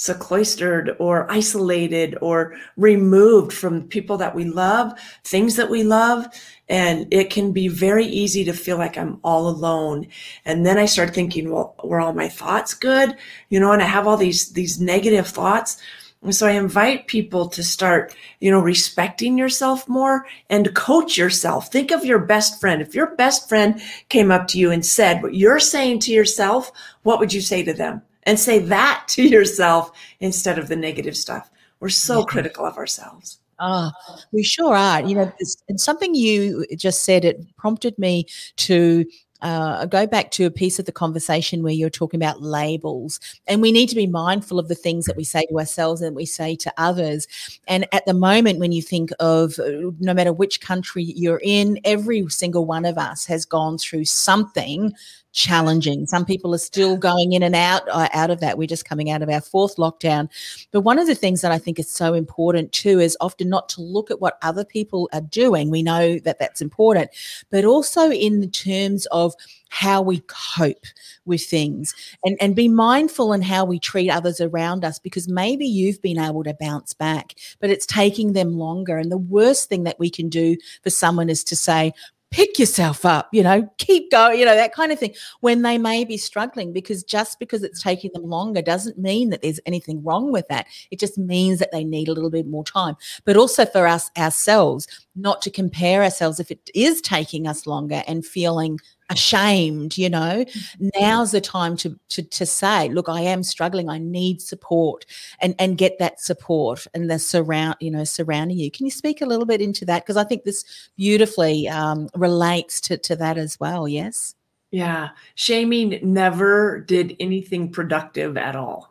sequestered 0.00 0.96
or 0.98 1.30
isolated 1.30 2.16
or 2.22 2.54
removed 2.78 3.52
from 3.52 3.86
people 3.88 4.16
that 4.16 4.34
we 4.34 4.44
love, 4.44 4.98
things 5.24 5.56
that 5.56 5.68
we 5.68 5.82
love. 5.82 6.26
And 6.70 7.06
it 7.12 7.28
can 7.28 7.52
be 7.52 7.68
very 7.68 8.06
easy 8.06 8.42
to 8.44 8.54
feel 8.54 8.78
like 8.78 8.96
I'm 8.96 9.20
all 9.22 9.46
alone. 9.46 10.06
And 10.46 10.64
then 10.64 10.78
I 10.78 10.86
start 10.86 11.14
thinking, 11.14 11.50
well, 11.52 11.74
were 11.84 12.00
all 12.00 12.14
my 12.14 12.30
thoughts 12.30 12.72
good? 12.72 13.14
You 13.50 13.60
know, 13.60 13.72
and 13.72 13.82
I 13.82 13.86
have 13.86 14.06
all 14.06 14.16
these, 14.16 14.52
these 14.52 14.80
negative 14.80 15.26
thoughts. 15.26 15.76
And 16.22 16.34
so 16.34 16.46
I 16.46 16.50
invite 16.50 17.06
people 17.06 17.48
to 17.48 17.62
start, 17.62 18.14
you 18.40 18.50
know, 18.50 18.60
respecting 18.60 19.38
yourself 19.38 19.88
more 19.88 20.26
and 20.50 20.74
coach 20.74 21.16
yourself. 21.16 21.72
Think 21.72 21.90
of 21.90 22.04
your 22.04 22.18
best 22.18 22.60
friend. 22.60 22.82
If 22.82 22.94
your 22.94 23.14
best 23.16 23.48
friend 23.48 23.80
came 24.10 24.30
up 24.30 24.46
to 24.48 24.58
you 24.58 24.70
and 24.70 24.84
said 24.84 25.22
what 25.22 25.34
you're 25.34 25.60
saying 25.60 26.00
to 26.00 26.12
yourself, 26.12 26.72
what 27.04 27.20
would 27.20 27.32
you 27.32 27.40
say 27.40 27.62
to 27.62 27.72
them? 27.72 28.02
And 28.24 28.38
say 28.38 28.58
that 28.58 29.04
to 29.08 29.22
yourself 29.26 29.92
instead 30.20 30.58
of 30.58 30.68
the 30.68 30.76
negative 30.76 31.16
stuff. 31.16 31.50
We're 31.80 31.88
so 31.88 32.24
critical 32.24 32.66
of 32.66 32.76
ourselves. 32.76 33.38
Ah, 33.58 33.90
oh, 34.08 34.18
we 34.32 34.42
sure 34.42 34.74
are. 34.74 35.02
You 35.02 35.14
know, 35.14 35.32
and 35.68 35.80
something 35.80 36.14
you 36.14 36.66
just 36.76 37.04
said, 37.04 37.24
it 37.24 37.56
prompted 37.56 37.98
me 37.98 38.26
to 38.56 39.06
uh, 39.42 39.86
go 39.86 40.06
back 40.06 40.30
to 40.32 40.44
a 40.44 40.50
piece 40.50 40.78
of 40.78 40.86
the 40.86 40.92
conversation 40.92 41.62
where 41.62 41.72
you're 41.72 41.90
talking 41.90 42.20
about 42.20 42.42
labels, 42.42 43.20
and 43.46 43.62
we 43.62 43.72
need 43.72 43.88
to 43.88 43.94
be 43.94 44.06
mindful 44.06 44.58
of 44.58 44.68
the 44.68 44.74
things 44.74 45.06
that 45.06 45.16
we 45.16 45.24
say 45.24 45.46
to 45.46 45.58
ourselves 45.58 46.00
and 46.00 46.14
we 46.16 46.26
say 46.26 46.56
to 46.56 46.72
others. 46.76 47.26
And 47.68 47.86
at 47.92 48.06
the 48.06 48.14
moment, 48.14 48.58
when 48.58 48.72
you 48.72 48.82
think 48.82 49.10
of 49.20 49.58
uh, 49.58 49.90
no 50.00 50.14
matter 50.14 50.32
which 50.32 50.60
country 50.60 51.04
you're 51.04 51.40
in, 51.42 51.78
every 51.84 52.28
single 52.28 52.66
one 52.66 52.84
of 52.84 52.98
us 52.98 53.26
has 53.26 53.44
gone 53.44 53.78
through 53.78 54.04
something 54.04 54.92
challenging. 55.32 56.06
Some 56.06 56.24
people 56.24 56.54
are 56.54 56.58
still 56.58 56.96
going 56.96 57.32
in 57.32 57.42
and 57.42 57.54
out 57.54 57.82
uh, 57.88 58.08
out 58.12 58.30
of 58.30 58.40
that. 58.40 58.58
We're 58.58 58.66
just 58.66 58.84
coming 58.84 59.10
out 59.10 59.22
of 59.22 59.28
our 59.28 59.40
fourth 59.40 59.76
lockdown. 59.76 60.28
But 60.72 60.82
one 60.82 60.98
of 60.98 61.06
the 61.06 61.14
things 61.14 61.40
that 61.42 61.52
I 61.52 61.58
think 61.58 61.78
is 61.78 61.90
so 61.90 62.14
important 62.14 62.72
too 62.72 62.98
is 62.98 63.16
often 63.20 63.48
not 63.48 63.68
to 63.70 63.82
look 63.82 64.10
at 64.10 64.20
what 64.20 64.38
other 64.42 64.64
people 64.64 65.08
are 65.12 65.20
doing. 65.20 65.70
We 65.70 65.82
know 65.82 66.18
that 66.20 66.38
that's 66.38 66.60
important, 66.60 67.10
but 67.50 67.64
also 67.64 68.10
in 68.10 68.40
the 68.40 68.48
terms 68.48 69.06
of 69.06 69.34
how 69.70 70.02
we 70.02 70.22
cope 70.56 70.84
with 71.24 71.42
things 71.42 71.94
and, 72.24 72.36
and 72.40 72.56
be 72.56 72.68
mindful 72.68 73.32
in 73.32 73.40
how 73.40 73.64
we 73.64 73.78
treat 73.78 74.10
others 74.10 74.40
around 74.40 74.84
us 74.84 74.98
because 74.98 75.28
maybe 75.28 75.64
you've 75.64 76.02
been 76.02 76.18
able 76.18 76.42
to 76.42 76.56
bounce 76.58 76.92
back, 76.92 77.34
but 77.60 77.70
it's 77.70 77.86
taking 77.86 78.32
them 78.32 78.58
longer. 78.58 78.98
And 78.98 79.12
the 79.12 79.18
worst 79.18 79.68
thing 79.68 79.84
that 79.84 79.98
we 79.98 80.10
can 80.10 80.28
do 80.28 80.56
for 80.82 80.90
someone 80.90 81.30
is 81.30 81.44
to 81.44 81.56
say, 81.56 81.92
pick 82.30 82.58
yourself 82.58 83.04
up, 83.04 83.28
you 83.32 83.42
know, 83.42 83.68
keep 83.78 84.10
going, 84.10 84.38
you 84.38 84.44
know, 84.44 84.54
that 84.54 84.72
kind 84.72 84.92
of 84.92 84.98
thing 84.98 85.14
when 85.40 85.62
they 85.62 85.78
may 85.78 86.04
be 86.04 86.16
struggling 86.16 86.72
because 86.72 87.02
just 87.02 87.38
because 87.38 87.62
it's 87.62 87.80
mm. 87.80 87.84
taking 87.84 88.10
them 88.12 88.22
longer 88.22 88.62
doesn't 88.62 88.98
mean 88.98 89.30
that 89.30 89.42
there's 89.42 89.60
anything 89.66 90.02
wrong 90.04 90.30
with 90.30 90.46
that. 90.48 90.66
It 90.90 91.00
just 91.00 91.18
means 91.18 91.58
that 91.58 91.72
they 91.72 91.82
need 91.84 92.08
a 92.08 92.12
little 92.12 92.30
bit 92.30 92.46
more 92.46 92.64
time. 92.64 92.96
But 93.24 93.36
also 93.36 93.66
for 93.66 93.86
us 93.86 94.10
ourselves, 94.16 94.86
not 95.16 95.42
to 95.42 95.50
compare 95.50 96.02
ourselves 96.02 96.38
if 96.38 96.50
it 96.50 96.70
is 96.74 97.00
taking 97.00 97.48
us 97.48 97.66
longer 97.66 98.02
and 98.06 98.24
feeling 98.24 98.78
ashamed 99.10 99.98
you 99.98 100.08
know? 100.08 100.44
Mm-hmm. 100.44 100.88
now's 101.00 101.32
the 101.32 101.40
time 101.40 101.76
to, 101.78 101.98
to 102.08 102.22
to 102.22 102.46
say 102.46 102.88
look 102.88 103.08
i 103.08 103.20
am 103.20 103.42
struggling. 103.42 103.88
I 103.88 103.98
need 103.98 104.40
support 104.40 105.04
and 105.40 105.54
and 105.58 105.76
get 105.76 105.98
that 105.98 106.20
support 106.20 106.86
and 106.94 107.10
the 107.10 107.18
surround 107.18 107.76
you 107.80 107.90
know 107.90 108.04
surrounding 108.04 108.58
you. 108.58 108.70
Can 108.70 108.86
you 108.86 108.90
speak 108.90 109.20
a 109.20 109.26
little 109.26 109.46
bit 109.46 109.60
into 109.60 109.84
that? 109.86 110.04
Because 110.04 110.16
i 110.16 110.24
think 110.24 110.44
this 110.44 110.64
beautifully 110.96 111.68
um, 111.68 112.08
relates 112.14 112.80
to 112.82 112.96
to 112.98 113.16
that 113.16 113.36
as 113.36 113.58
well 113.60 113.86
yes? 113.88 114.34
Yeah. 114.70 115.10
Shaming 115.34 115.98
never 116.02 116.80
did 116.80 117.16
anything 117.18 117.72
productive 117.72 118.36
at 118.36 118.54
all 118.54 118.89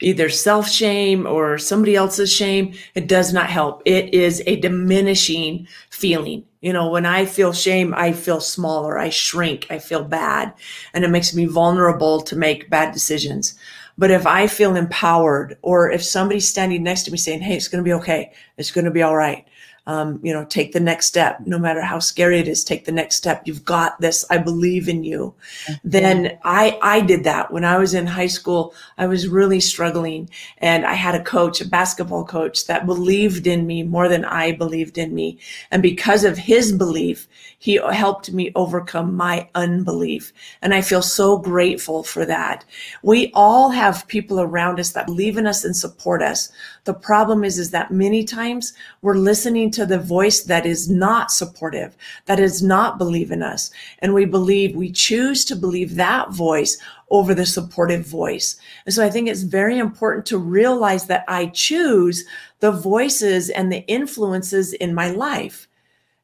either 0.00 0.28
self 0.28 0.68
shame 0.68 1.26
or 1.26 1.58
somebody 1.58 1.96
else's 1.96 2.32
shame 2.32 2.74
it 2.94 3.08
does 3.08 3.32
not 3.32 3.50
help. 3.50 3.82
It 3.84 4.14
is 4.14 4.42
a 4.46 4.56
diminishing 4.56 5.66
feeling. 5.90 6.44
You 6.60 6.72
know, 6.72 6.90
when 6.90 7.06
I 7.06 7.24
feel 7.24 7.52
shame, 7.52 7.94
I 7.96 8.12
feel 8.12 8.40
smaller, 8.40 8.98
I 8.98 9.10
shrink, 9.10 9.66
I 9.70 9.78
feel 9.78 10.02
bad, 10.02 10.52
and 10.92 11.04
it 11.04 11.10
makes 11.10 11.32
me 11.32 11.44
vulnerable 11.44 12.20
to 12.22 12.36
make 12.36 12.70
bad 12.70 12.92
decisions. 12.92 13.54
But 13.96 14.10
if 14.10 14.26
I 14.26 14.46
feel 14.46 14.76
empowered, 14.76 15.58
or 15.62 15.90
if 15.90 16.02
somebody's 16.02 16.48
standing 16.48 16.82
next 16.82 17.04
to 17.04 17.12
me 17.12 17.18
saying, 17.18 17.42
Hey, 17.42 17.56
it's 17.56 17.68
going 17.68 17.82
to 17.82 17.88
be 17.88 17.94
okay, 17.94 18.32
it's 18.56 18.70
going 18.70 18.84
to 18.84 18.90
be 18.90 19.02
all 19.02 19.16
right, 19.16 19.46
um, 19.88 20.20
you 20.22 20.34
know, 20.34 20.44
take 20.44 20.72
the 20.72 20.80
next 20.80 21.06
step, 21.06 21.40
no 21.46 21.58
matter 21.58 21.80
how 21.80 21.98
scary 21.98 22.38
it 22.38 22.46
is, 22.46 22.62
take 22.62 22.84
the 22.84 22.92
next 22.92 23.16
step. 23.16 23.42
You've 23.46 23.64
got 23.64 23.98
this. 24.02 24.22
I 24.28 24.36
believe 24.36 24.86
in 24.86 25.02
you. 25.02 25.34
Mm-hmm. 25.64 25.88
Then 25.88 26.38
I, 26.44 26.78
I 26.82 27.00
did 27.00 27.24
that 27.24 27.50
when 27.50 27.64
I 27.64 27.78
was 27.78 27.94
in 27.94 28.06
high 28.06 28.26
school. 28.26 28.74
I 28.98 29.06
was 29.06 29.28
really 29.28 29.60
struggling 29.60 30.28
and 30.58 30.84
I 30.84 30.92
had 30.92 31.14
a 31.14 31.24
coach, 31.24 31.62
a 31.62 31.66
basketball 31.66 32.26
coach 32.26 32.66
that 32.66 32.84
believed 32.84 33.46
in 33.46 33.66
me 33.66 33.82
more 33.82 34.08
than 34.08 34.26
I 34.26 34.52
believed 34.52 34.98
in 34.98 35.14
me. 35.14 35.38
And 35.70 35.82
because 35.82 36.22
of 36.22 36.36
his 36.36 36.70
belief, 36.70 37.26
he 37.58 37.80
helped 37.90 38.30
me 38.30 38.52
overcome 38.54 39.16
my 39.16 39.48
unbelief. 39.54 40.34
And 40.60 40.74
I 40.74 40.82
feel 40.82 41.02
so 41.02 41.38
grateful 41.38 42.02
for 42.02 42.26
that. 42.26 42.62
We 43.02 43.32
all 43.32 43.70
have 43.70 44.06
people 44.06 44.38
around 44.38 44.78
us 44.78 44.92
that 44.92 45.06
believe 45.06 45.38
in 45.38 45.46
us 45.46 45.64
and 45.64 45.74
support 45.74 46.22
us. 46.22 46.52
The 46.84 46.94
problem 46.94 47.42
is, 47.42 47.58
is 47.58 47.70
that 47.70 47.90
many 47.90 48.22
times 48.22 48.74
we're 49.00 49.16
listening 49.16 49.70
to 49.72 49.77
the 49.86 49.98
voice 49.98 50.42
that 50.42 50.66
is 50.66 50.88
not 50.88 51.30
supportive, 51.30 51.96
that 52.26 52.40
is 52.40 52.62
not 52.62 52.98
believe 52.98 53.30
in 53.30 53.42
us. 53.42 53.70
And 54.00 54.14
we 54.14 54.24
believe, 54.24 54.76
we 54.76 54.90
choose 54.90 55.44
to 55.46 55.56
believe 55.56 55.94
that 55.96 56.30
voice 56.30 56.78
over 57.10 57.34
the 57.34 57.46
supportive 57.46 58.06
voice. 58.06 58.58
And 58.84 58.94
so 58.94 59.04
I 59.04 59.10
think 59.10 59.28
it's 59.28 59.42
very 59.42 59.78
important 59.78 60.26
to 60.26 60.38
realize 60.38 61.06
that 61.06 61.24
I 61.28 61.46
choose 61.46 62.24
the 62.60 62.72
voices 62.72 63.50
and 63.50 63.72
the 63.72 63.86
influences 63.86 64.72
in 64.74 64.94
my 64.94 65.10
life. 65.10 65.68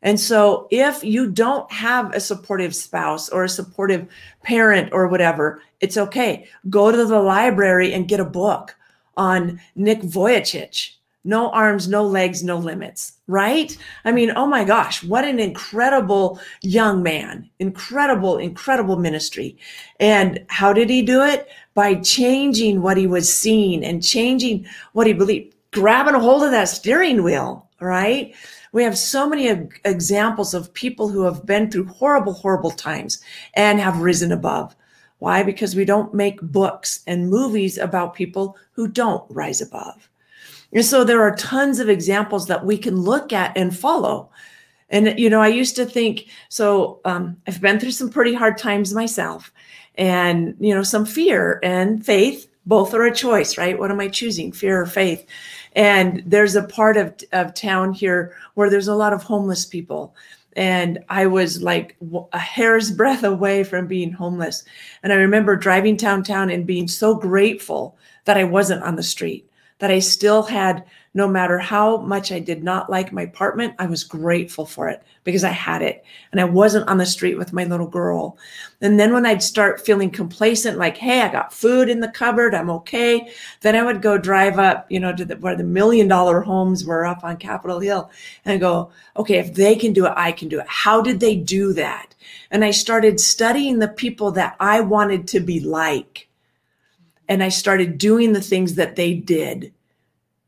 And 0.02 0.20
so 0.20 0.68
if 0.70 1.02
you 1.02 1.30
don't 1.30 1.70
have 1.72 2.12
a 2.12 2.20
supportive 2.20 2.74
spouse 2.74 3.30
or 3.30 3.44
a 3.44 3.48
supportive 3.48 4.06
parent 4.42 4.92
or 4.92 5.08
whatever, 5.08 5.62
it's 5.80 5.96
okay. 5.96 6.46
Go 6.68 6.90
to 6.90 7.04
the 7.06 7.20
library 7.20 7.94
and 7.94 8.06
get 8.06 8.20
a 8.20 8.24
book 8.24 8.76
on 9.16 9.60
Nick 9.74 10.02
Vujicic. 10.02 10.96
No 11.26 11.50
arms, 11.50 11.88
no 11.88 12.04
legs, 12.04 12.44
no 12.44 12.58
limits, 12.58 13.14
right? 13.26 13.76
I 14.04 14.12
mean, 14.12 14.30
oh 14.36 14.46
my 14.46 14.62
gosh, 14.62 15.02
what 15.02 15.24
an 15.24 15.40
incredible 15.40 16.38
young 16.60 17.02
man. 17.02 17.48
Incredible, 17.58 18.36
incredible 18.36 18.96
ministry. 18.96 19.56
And 19.98 20.44
how 20.48 20.74
did 20.74 20.90
he 20.90 21.00
do 21.00 21.22
it? 21.22 21.48
By 21.72 21.94
changing 21.94 22.82
what 22.82 22.98
he 22.98 23.06
was 23.06 23.32
seeing 23.32 23.82
and 23.82 24.04
changing 24.04 24.66
what 24.92 25.06
he 25.06 25.14
believed, 25.14 25.54
grabbing 25.70 26.14
a 26.14 26.20
hold 26.20 26.42
of 26.42 26.50
that 26.50 26.68
steering 26.68 27.22
wheel, 27.22 27.70
right? 27.80 28.34
We 28.72 28.82
have 28.82 28.98
so 28.98 29.28
many 29.28 29.48
examples 29.84 30.52
of 30.52 30.74
people 30.74 31.08
who 31.08 31.22
have 31.22 31.46
been 31.46 31.70
through 31.70 31.86
horrible, 31.86 32.34
horrible 32.34 32.72
times 32.72 33.20
and 33.54 33.80
have 33.80 34.02
risen 34.02 34.30
above. 34.30 34.76
Why? 35.20 35.42
Because 35.42 35.74
we 35.74 35.84
don't 35.84 36.12
make 36.12 36.40
books 36.42 37.00
and 37.06 37.30
movies 37.30 37.78
about 37.78 38.14
people 38.14 38.58
who 38.72 38.88
don't 38.88 39.24
rise 39.30 39.62
above. 39.62 40.10
And 40.74 40.84
so 40.84 41.04
there 41.04 41.22
are 41.22 41.36
tons 41.36 41.78
of 41.78 41.88
examples 41.88 42.46
that 42.48 42.64
we 42.64 42.76
can 42.76 43.00
look 43.00 43.32
at 43.32 43.56
and 43.56 43.76
follow. 43.76 44.30
And, 44.90 45.18
you 45.18 45.30
know, 45.30 45.40
I 45.40 45.48
used 45.48 45.76
to 45.76 45.86
think, 45.86 46.26
so 46.48 47.00
um, 47.04 47.36
I've 47.46 47.60
been 47.60 47.80
through 47.80 47.92
some 47.92 48.10
pretty 48.10 48.34
hard 48.34 48.58
times 48.58 48.92
myself 48.92 49.52
and, 49.94 50.56
you 50.60 50.74
know, 50.74 50.82
some 50.82 51.06
fear 51.06 51.60
and 51.62 52.04
faith. 52.04 52.50
Both 52.66 52.94
are 52.94 53.04
a 53.04 53.14
choice, 53.14 53.58
right? 53.58 53.78
What 53.78 53.90
am 53.90 54.00
I 54.00 54.08
choosing, 54.08 54.50
fear 54.50 54.80
or 54.80 54.86
faith? 54.86 55.26
And 55.76 56.22
there's 56.26 56.56
a 56.56 56.62
part 56.62 56.96
of, 56.96 57.14
of 57.32 57.54
town 57.54 57.92
here 57.92 58.34
where 58.54 58.70
there's 58.70 58.88
a 58.88 58.94
lot 58.94 59.12
of 59.12 59.22
homeless 59.22 59.66
people 59.66 60.14
and 60.56 61.04
I 61.08 61.26
was 61.26 61.62
like 61.62 61.96
a 62.32 62.38
hair's 62.38 62.90
breadth 62.90 63.24
away 63.24 63.64
from 63.64 63.86
being 63.86 64.12
homeless. 64.12 64.64
And 65.02 65.12
I 65.12 65.16
remember 65.16 65.56
driving 65.56 65.96
downtown 65.96 66.50
and 66.50 66.66
being 66.66 66.88
so 66.88 67.14
grateful 67.14 67.96
that 68.24 68.36
I 68.36 68.44
wasn't 68.44 68.82
on 68.82 68.96
the 68.96 69.02
street, 69.02 69.48
that 69.78 69.90
I 69.90 69.98
still 69.98 70.42
had, 70.42 70.84
no 71.14 71.28
matter 71.28 71.58
how 71.58 71.98
much 71.98 72.32
I 72.32 72.38
did 72.38 72.62
not 72.62 72.90
like 72.90 73.12
my 73.12 73.22
apartment, 73.22 73.74
I 73.78 73.86
was 73.86 74.04
grateful 74.04 74.66
for 74.66 74.88
it 74.88 75.02
because 75.24 75.44
I 75.44 75.50
had 75.50 75.82
it 75.82 76.04
and 76.32 76.40
I 76.40 76.44
wasn't 76.44 76.88
on 76.88 76.98
the 76.98 77.06
street 77.06 77.36
with 77.36 77.52
my 77.52 77.64
little 77.64 77.86
girl. 77.86 78.36
And 78.80 78.98
then 78.98 79.12
when 79.12 79.26
I'd 79.26 79.42
start 79.42 79.84
feeling 79.84 80.10
complacent, 80.10 80.78
like, 80.78 80.96
hey, 80.96 81.22
I 81.22 81.28
got 81.30 81.52
food 81.52 81.88
in 81.88 82.00
the 82.00 82.08
cupboard, 82.08 82.54
I'm 82.54 82.70
okay, 82.70 83.30
then 83.62 83.74
I 83.76 83.82
would 83.82 84.02
go 84.02 84.16
drive 84.16 84.58
up, 84.58 84.86
you 84.90 85.00
know, 85.00 85.14
to 85.14 85.24
the, 85.24 85.36
where 85.36 85.56
the 85.56 85.64
million 85.64 86.08
dollar 86.08 86.40
homes 86.40 86.84
were 86.84 87.04
up 87.04 87.24
on 87.24 87.36
Capitol 87.36 87.80
Hill 87.80 88.10
and 88.44 88.60
go, 88.60 88.92
okay, 89.16 89.38
if 89.38 89.54
they 89.54 89.76
can 89.76 89.92
do 89.92 90.06
it, 90.06 90.12
I 90.16 90.32
can 90.32 90.48
do 90.48 90.60
it. 90.60 90.66
How 90.68 91.00
did 91.00 91.20
they 91.20 91.36
do 91.36 91.72
that? 91.74 92.14
And 92.50 92.64
I 92.64 92.70
started 92.70 93.20
studying 93.20 93.78
the 93.78 93.88
people 93.88 94.30
that 94.32 94.56
I 94.60 94.80
wanted 94.80 95.26
to 95.28 95.40
be 95.40 95.60
like 95.60 96.28
and 97.28 97.42
I 97.42 97.48
started 97.48 97.98
doing 97.98 98.32
the 98.32 98.40
things 98.40 98.74
that 98.74 98.96
they 98.96 99.14
did. 99.14 99.72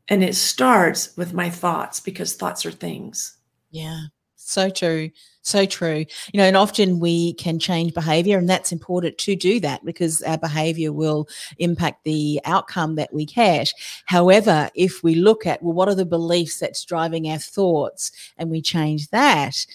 And 0.07 0.23
it 0.23 0.35
starts 0.35 1.15
with 1.17 1.33
my 1.33 1.49
thoughts 1.49 1.99
because 1.99 2.35
thoughts 2.35 2.65
are 2.65 2.71
things. 2.71 3.37
Yeah, 3.71 4.03
so 4.35 4.69
true. 4.69 5.11
So 5.47 5.65
true. 5.65 6.03
You 6.33 6.37
know, 6.39 6.43
and 6.43 6.57
often 6.57 6.99
we 6.99 7.31
can 7.35 7.57
change 7.57 7.93
behavior, 7.93 8.37
and 8.37 8.49
that's 8.49 8.73
important 8.73 9.17
to 9.19 9.33
do 9.33 9.61
that 9.61 9.85
because 9.85 10.21
our 10.23 10.37
behavior 10.37 10.91
will 10.91 11.29
impact 11.57 12.03
the 12.03 12.41
outcome 12.43 12.95
that 12.95 13.13
we 13.13 13.25
catch. 13.25 13.73
However, 14.07 14.69
if 14.75 15.03
we 15.03 15.15
look 15.15 15.45
at, 15.45 15.63
well, 15.63 15.71
what 15.73 15.87
are 15.87 15.95
the 15.95 16.05
beliefs 16.05 16.59
that's 16.59 16.83
driving 16.83 17.29
our 17.29 17.37
thoughts 17.37 18.11
and 18.37 18.49
we 18.49 18.61
change 18.61 19.07
that, 19.11 19.65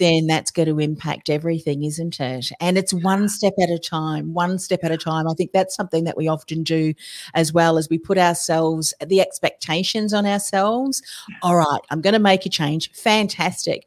then 0.00 0.26
that's 0.26 0.50
going 0.50 0.66
to 0.66 0.80
impact 0.80 1.30
everything, 1.30 1.84
isn't 1.84 2.18
it? 2.18 2.50
And 2.58 2.76
it's 2.76 2.92
one 2.92 3.28
step 3.28 3.54
at 3.62 3.70
a 3.70 3.78
time, 3.78 4.34
one 4.34 4.58
step 4.58 4.80
at 4.82 4.90
a 4.90 4.98
time. 4.98 5.28
I 5.28 5.34
think 5.34 5.52
that's 5.52 5.76
something 5.76 6.02
that 6.04 6.16
we 6.16 6.26
often 6.26 6.64
do 6.64 6.92
as 7.34 7.52
well 7.52 7.78
as 7.78 7.88
we 7.88 7.98
put 7.98 8.18
ourselves, 8.18 8.92
the 9.06 9.20
expectations 9.20 10.12
on 10.12 10.26
ourselves. 10.26 11.00
All 11.40 11.54
right, 11.54 11.80
I'm 11.90 12.00
going 12.00 12.14
to 12.14 12.18
make 12.18 12.46
a 12.46 12.48
change. 12.48 12.90
Fantastic 12.94 13.86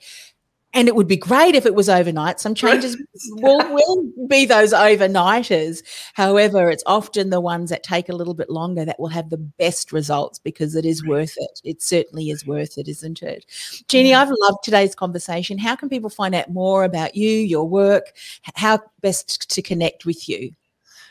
and 0.74 0.88
it 0.88 0.96
would 0.96 1.08
be 1.08 1.18
great 1.18 1.56
if 1.56 1.66
it 1.66 1.76
was 1.76 1.88
overnight. 1.88 2.40
Some 2.40 2.56
changes 2.56 2.98
will, 3.30 3.60
will 3.74 4.28
be 4.28 4.46
those 4.46 4.74
overnighters. 4.74 5.84
However, 6.14 6.70
it's 6.70 6.84
often 6.88 7.30
the 7.30 7.42
ones 7.42 7.70
that 7.70 7.84
take 7.84 8.10
a 8.10 8.16
little 8.16 8.34
bit 8.34 8.50
longer 8.50 8.84
that 8.84 9.00
will 9.00 9.10
have 9.10 9.30
the 9.30 9.38
best 9.38 9.92
results 9.92 10.40
because 10.40 10.76
it 10.76 10.86
is 10.86 11.06
worth 11.06 11.36
it. 11.38 11.62
It 11.64 11.82
certainly 11.82 12.30
is 12.30 12.48
worth 12.48 12.78
it, 12.78 12.88
isn't 12.88 13.22
it? 13.22 13.46
Jeanie. 13.88 14.14
I've 14.14 14.32
loved 14.42 14.64
today's 14.64 14.96
conversation. 14.96 15.58
How 15.58 15.76
can 15.76 15.90
people 15.90 16.10
find 16.10 16.34
out 16.34 16.52
more 16.52 16.84
about 16.84 17.16
you, 17.16 17.30
your 17.30 17.68
work, 17.68 18.14
how 18.56 18.80
best 19.02 19.50
to 19.52 19.62
connect 19.62 20.06
with 20.06 20.28
you? 20.28 20.54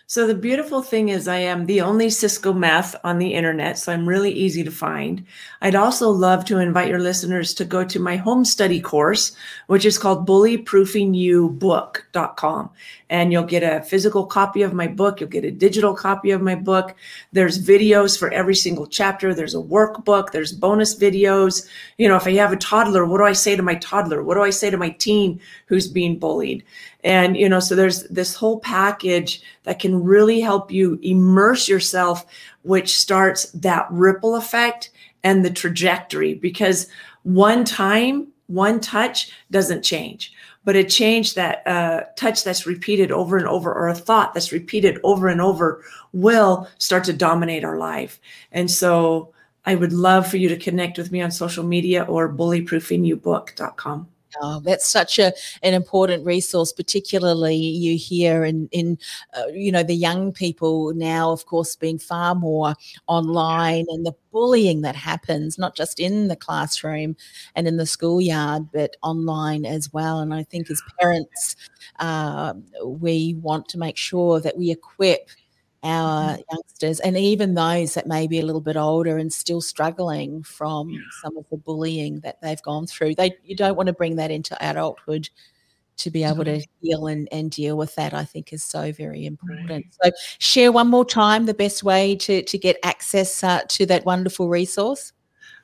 So 0.06 0.26
the 0.26 0.34
beautiful 0.34 0.82
thing 0.82 1.08
is 1.08 1.26
I 1.26 1.38
am 1.38 1.64
the 1.66 1.80
only 1.80 2.10
Cisco-Meth 2.10 2.94
on 3.02 3.18
the 3.18 3.32
internet, 3.32 3.78
so 3.78 3.90
I'm 3.92 4.06
really 4.06 4.30
easy 4.30 4.62
to 4.62 4.70
find. 4.70 5.24
I'd 5.62 5.74
also 5.74 6.10
love 6.10 6.44
to 6.46 6.58
invite 6.58 6.88
your 6.88 7.00
listeners 7.00 7.54
to 7.54 7.64
go 7.64 7.82
to 7.84 7.98
my 7.98 8.16
home 8.16 8.44
study 8.44 8.78
course, 8.80 9.32
which 9.68 9.86
is 9.86 9.98
called 9.98 10.28
bullyproofingyoubook.com. 10.28 12.70
And 13.12 13.30
you'll 13.30 13.44
get 13.44 13.62
a 13.62 13.82
physical 13.82 14.24
copy 14.24 14.62
of 14.62 14.72
my 14.72 14.86
book, 14.86 15.20
you'll 15.20 15.28
get 15.28 15.44
a 15.44 15.50
digital 15.50 15.94
copy 15.94 16.30
of 16.30 16.40
my 16.40 16.54
book. 16.54 16.94
There's 17.32 17.62
videos 17.62 18.18
for 18.18 18.32
every 18.32 18.54
single 18.54 18.86
chapter, 18.86 19.34
there's 19.34 19.54
a 19.54 19.58
workbook, 19.58 20.32
there's 20.32 20.50
bonus 20.50 20.98
videos. 20.98 21.68
You 21.98 22.08
know, 22.08 22.16
if 22.16 22.26
I 22.26 22.32
have 22.32 22.52
a 22.52 22.56
toddler, 22.56 23.04
what 23.04 23.18
do 23.18 23.24
I 23.24 23.34
say 23.34 23.54
to 23.54 23.62
my 23.62 23.74
toddler? 23.74 24.22
What 24.22 24.36
do 24.36 24.42
I 24.42 24.48
say 24.48 24.70
to 24.70 24.78
my 24.78 24.88
teen 24.88 25.38
who's 25.66 25.88
being 25.88 26.18
bullied? 26.18 26.64
And, 27.04 27.36
you 27.36 27.50
know, 27.50 27.60
so 27.60 27.74
there's 27.74 28.04
this 28.04 28.34
whole 28.34 28.60
package 28.60 29.42
that 29.64 29.78
can 29.78 30.02
really 30.02 30.40
help 30.40 30.72
you 30.72 30.98
immerse 31.02 31.68
yourself, 31.68 32.24
which 32.62 32.98
starts 32.98 33.50
that 33.50 33.86
ripple 33.90 34.36
effect 34.36 34.88
and 35.22 35.44
the 35.44 35.50
trajectory 35.50 36.32
because 36.32 36.88
one 37.24 37.66
time, 37.66 38.28
one 38.46 38.80
touch 38.80 39.30
doesn't 39.50 39.82
change 39.82 40.32
but 40.64 40.76
a 40.76 40.84
change 40.84 41.34
that 41.34 41.66
uh, 41.66 42.02
touch 42.16 42.44
that's 42.44 42.66
repeated 42.66 43.10
over 43.10 43.36
and 43.36 43.48
over 43.48 43.72
or 43.72 43.88
a 43.88 43.94
thought 43.94 44.34
that's 44.34 44.52
repeated 44.52 44.98
over 45.02 45.28
and 45.28 45.40
over 45.40 45.82
will 46.12 46.68
start 46.78 47.04
to 47.04 47.12
dominate 47.12 47.64
our 47.64 47.78
life. 47.78 48.20
And 48.52 48.70
so 48.70 49.32
i 49.64 49.74
would 49.74 49.92
love 49.92 50.26
for 50.26 50.38
you 50.38 50.48
to 50.48 50.56
connect 50.56 50.98
with 50.98 51.12
me 51.12 51.20
on 51.20 51.30
social 51.30 51.64
media 51.64 52.02
or 52.02 52.32
bullyproofingyoubook.com 52.32 54.08
Oh, 54.40 54.60
that's 54.60 54.88
such 54.88 55.18
a 55.18 55.32
an 55.62 55.74
important 55.74 56.24
resource, 56.24 56.72
particularly 56.72 57.54
you 57.56 57.96
hear 57.98 58.44
in 58.44 58.68
in 58.72 58.98
uh, 59.36 59.46
you 59.52 59.70
know 59.70 59.82
the 59.82 59.94
young 59.94 60.32
people 60.32 60.94
now, 60.94 61.30
of 61.32 61.44
course, 61.46 61.76
being 61.76 61.98
far 61.98 62.34
more 62.34 62.74
online 63.08 63.84
and 63.88 64.06
the 64.06 64.14
bullying 64.32 64.80
that 64.80 64.96
happens 64.96 65.58
not 65.58 65.76
just 65.76 66.00
in 66.00 66.28
the 66.28 66.36
classroom 66.36 67.14
and 67.54 67.68
in 67.68 67.76
the 67.76 67.84
schoolyard, 67.86 68.68
but 68.72 68.96
online 69.02 69.66
as 69.66 69.92
well. 69.92 70.20
And 70.20 70.32
I 70.32 70.44
think 70.44 70.70
as 70.70 70.82
parents, 70.98 71.56
uh, 71.98 72.54
we 72.84 73.34
want 73.42 73.68
to 73.70 73.78
make 73.78 73.98
sure 73.98 74.40
that 74.40 74.56
we 74.56 74.70
equip 74.70 75.28
our 75.82 76.34
mm-hmm. 76.34 76.42
youngsters 76.50 77.00
and 77.00 77.16
even 77.16 77.54
those 77.54 77.94
that 77.94 78.06
may 78.06 78.28
be 78.28 78.38
a 78.38 78.44
little 78.44 78.60
bit 78.60 78.76
older 78.76 79.16
and 79.18 79.32
still 79.32 79.60
struggling 79.60 80.40
from 80.42 80.90
yeah. 80.90 81.00
some 81.22 81.36
of 81.36 81.44
the 81.50 81.56
bullying 81.56 82.20
that 82.20 82.40
they've 82.40 82.62
gone 82.62 82.86
through 82.86 83.16
they 83.16 83.32
you 83.44 83.56
don't 83.56 83.76
want 83.76 83.88
to 83.88 83.92
bring 83.92 84.14
that 84.16 84.30
into 84.30 84.56
adulthood 84.64 85.28
to 85.96 86.10
be 86.10 86.24
able 86.24 86.42
to 86.44 86.64
heal 86.80 87.08
and, 87.08 87.28
and 87.32 87.50
deal 87.50 87.76
with 87.76 87.92
that 87.96 88.14
i 88.14 88.24
think 88.24 88.52
is 88.52 88.62
so 88.62 88.92
very 88.92 89.26
important 89.26 89.70
right. 89.70 89.84
so 90.02 90.12
share 90.38 90.70
one 90.70 90.88
more 90.88 91.04
time 91.04 91.46
the 91.46 91.54
best 91.54 91.82
way 91.82 92.14
to 92.14 92.42
to 92.42 92.56
get 92.56 92.78
access 92.84 93.42
uh, 93.42 93.62
to 93.68 93.84
that 93.84 94.04
wonderful 94.04 94.48
resource 94.48 95.12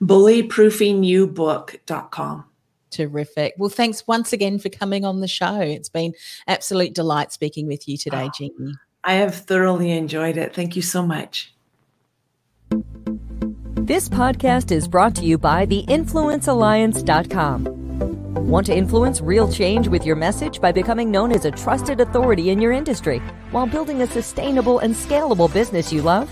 bullyproofingyoubook.com 0.03 2.45
Terrific. 2.91 3.53
Well, 3.59 3.69
thanks 3.69 4.07
once 4.07 4.33
again 4.33 4.59
for 4.59 4.71
coming 4.71 5.05
on 5.05 5.21
the 5.21 5.29
show. 5.29 5.61
It's 5.61 5.91
been 5.91 6.15
absolute 6.47 6.95
delight 6.95 7.33
speaking 7.33 7.67
with 7.67 7.87
you 7.87 7.99
today, 7.99 8.29
oh, 8.29 8.31
Jeanie. 8.35 8.73
I 9.09 9.15
have 9.15 9.35
thoroughly 9.35 9.91
enjoyed 9.93 10.37
it. 10.37 10.53
Thank 10.53 10.77
you 10.77 10.83
so 10.83 11.03
much. 11.03 11.55
This 13.91 14.07
podcast 14.07 14.71
is 14.71 14.87
brought 14.87 15.15
to 15.15 15.25
you 15.25 15.39
by 15.39 15.65
the 15.65 15.83
theinfluencealliance.com. 15.89 17.65
Want 18.47 18.67
to 18.67 18.77
influence 18.77 19.23
real 19.23 19.51
change 19.51 19.89
with 19.89 20.05
your 20.05 20.17
message 20.17 20.61
by 20.61 20.73
becoming 20.73 21.11
known 21.11 21.33
as 21.33 21.47
a 21.47 21.51
trusted 21.51 22.03
authority 22.03 22.51
in 22.51 22.61
your 22.61 22.73
industry 22.73 23.21
while 23.51 23.67
building 23.67 24.03
a 24.03 24.07
sustainable 24.07 24.81
and 24.81 24.95
scalable 24.95 25.51
business 25.51 25.91
you 25.91 26.03
love? 26.03 26.29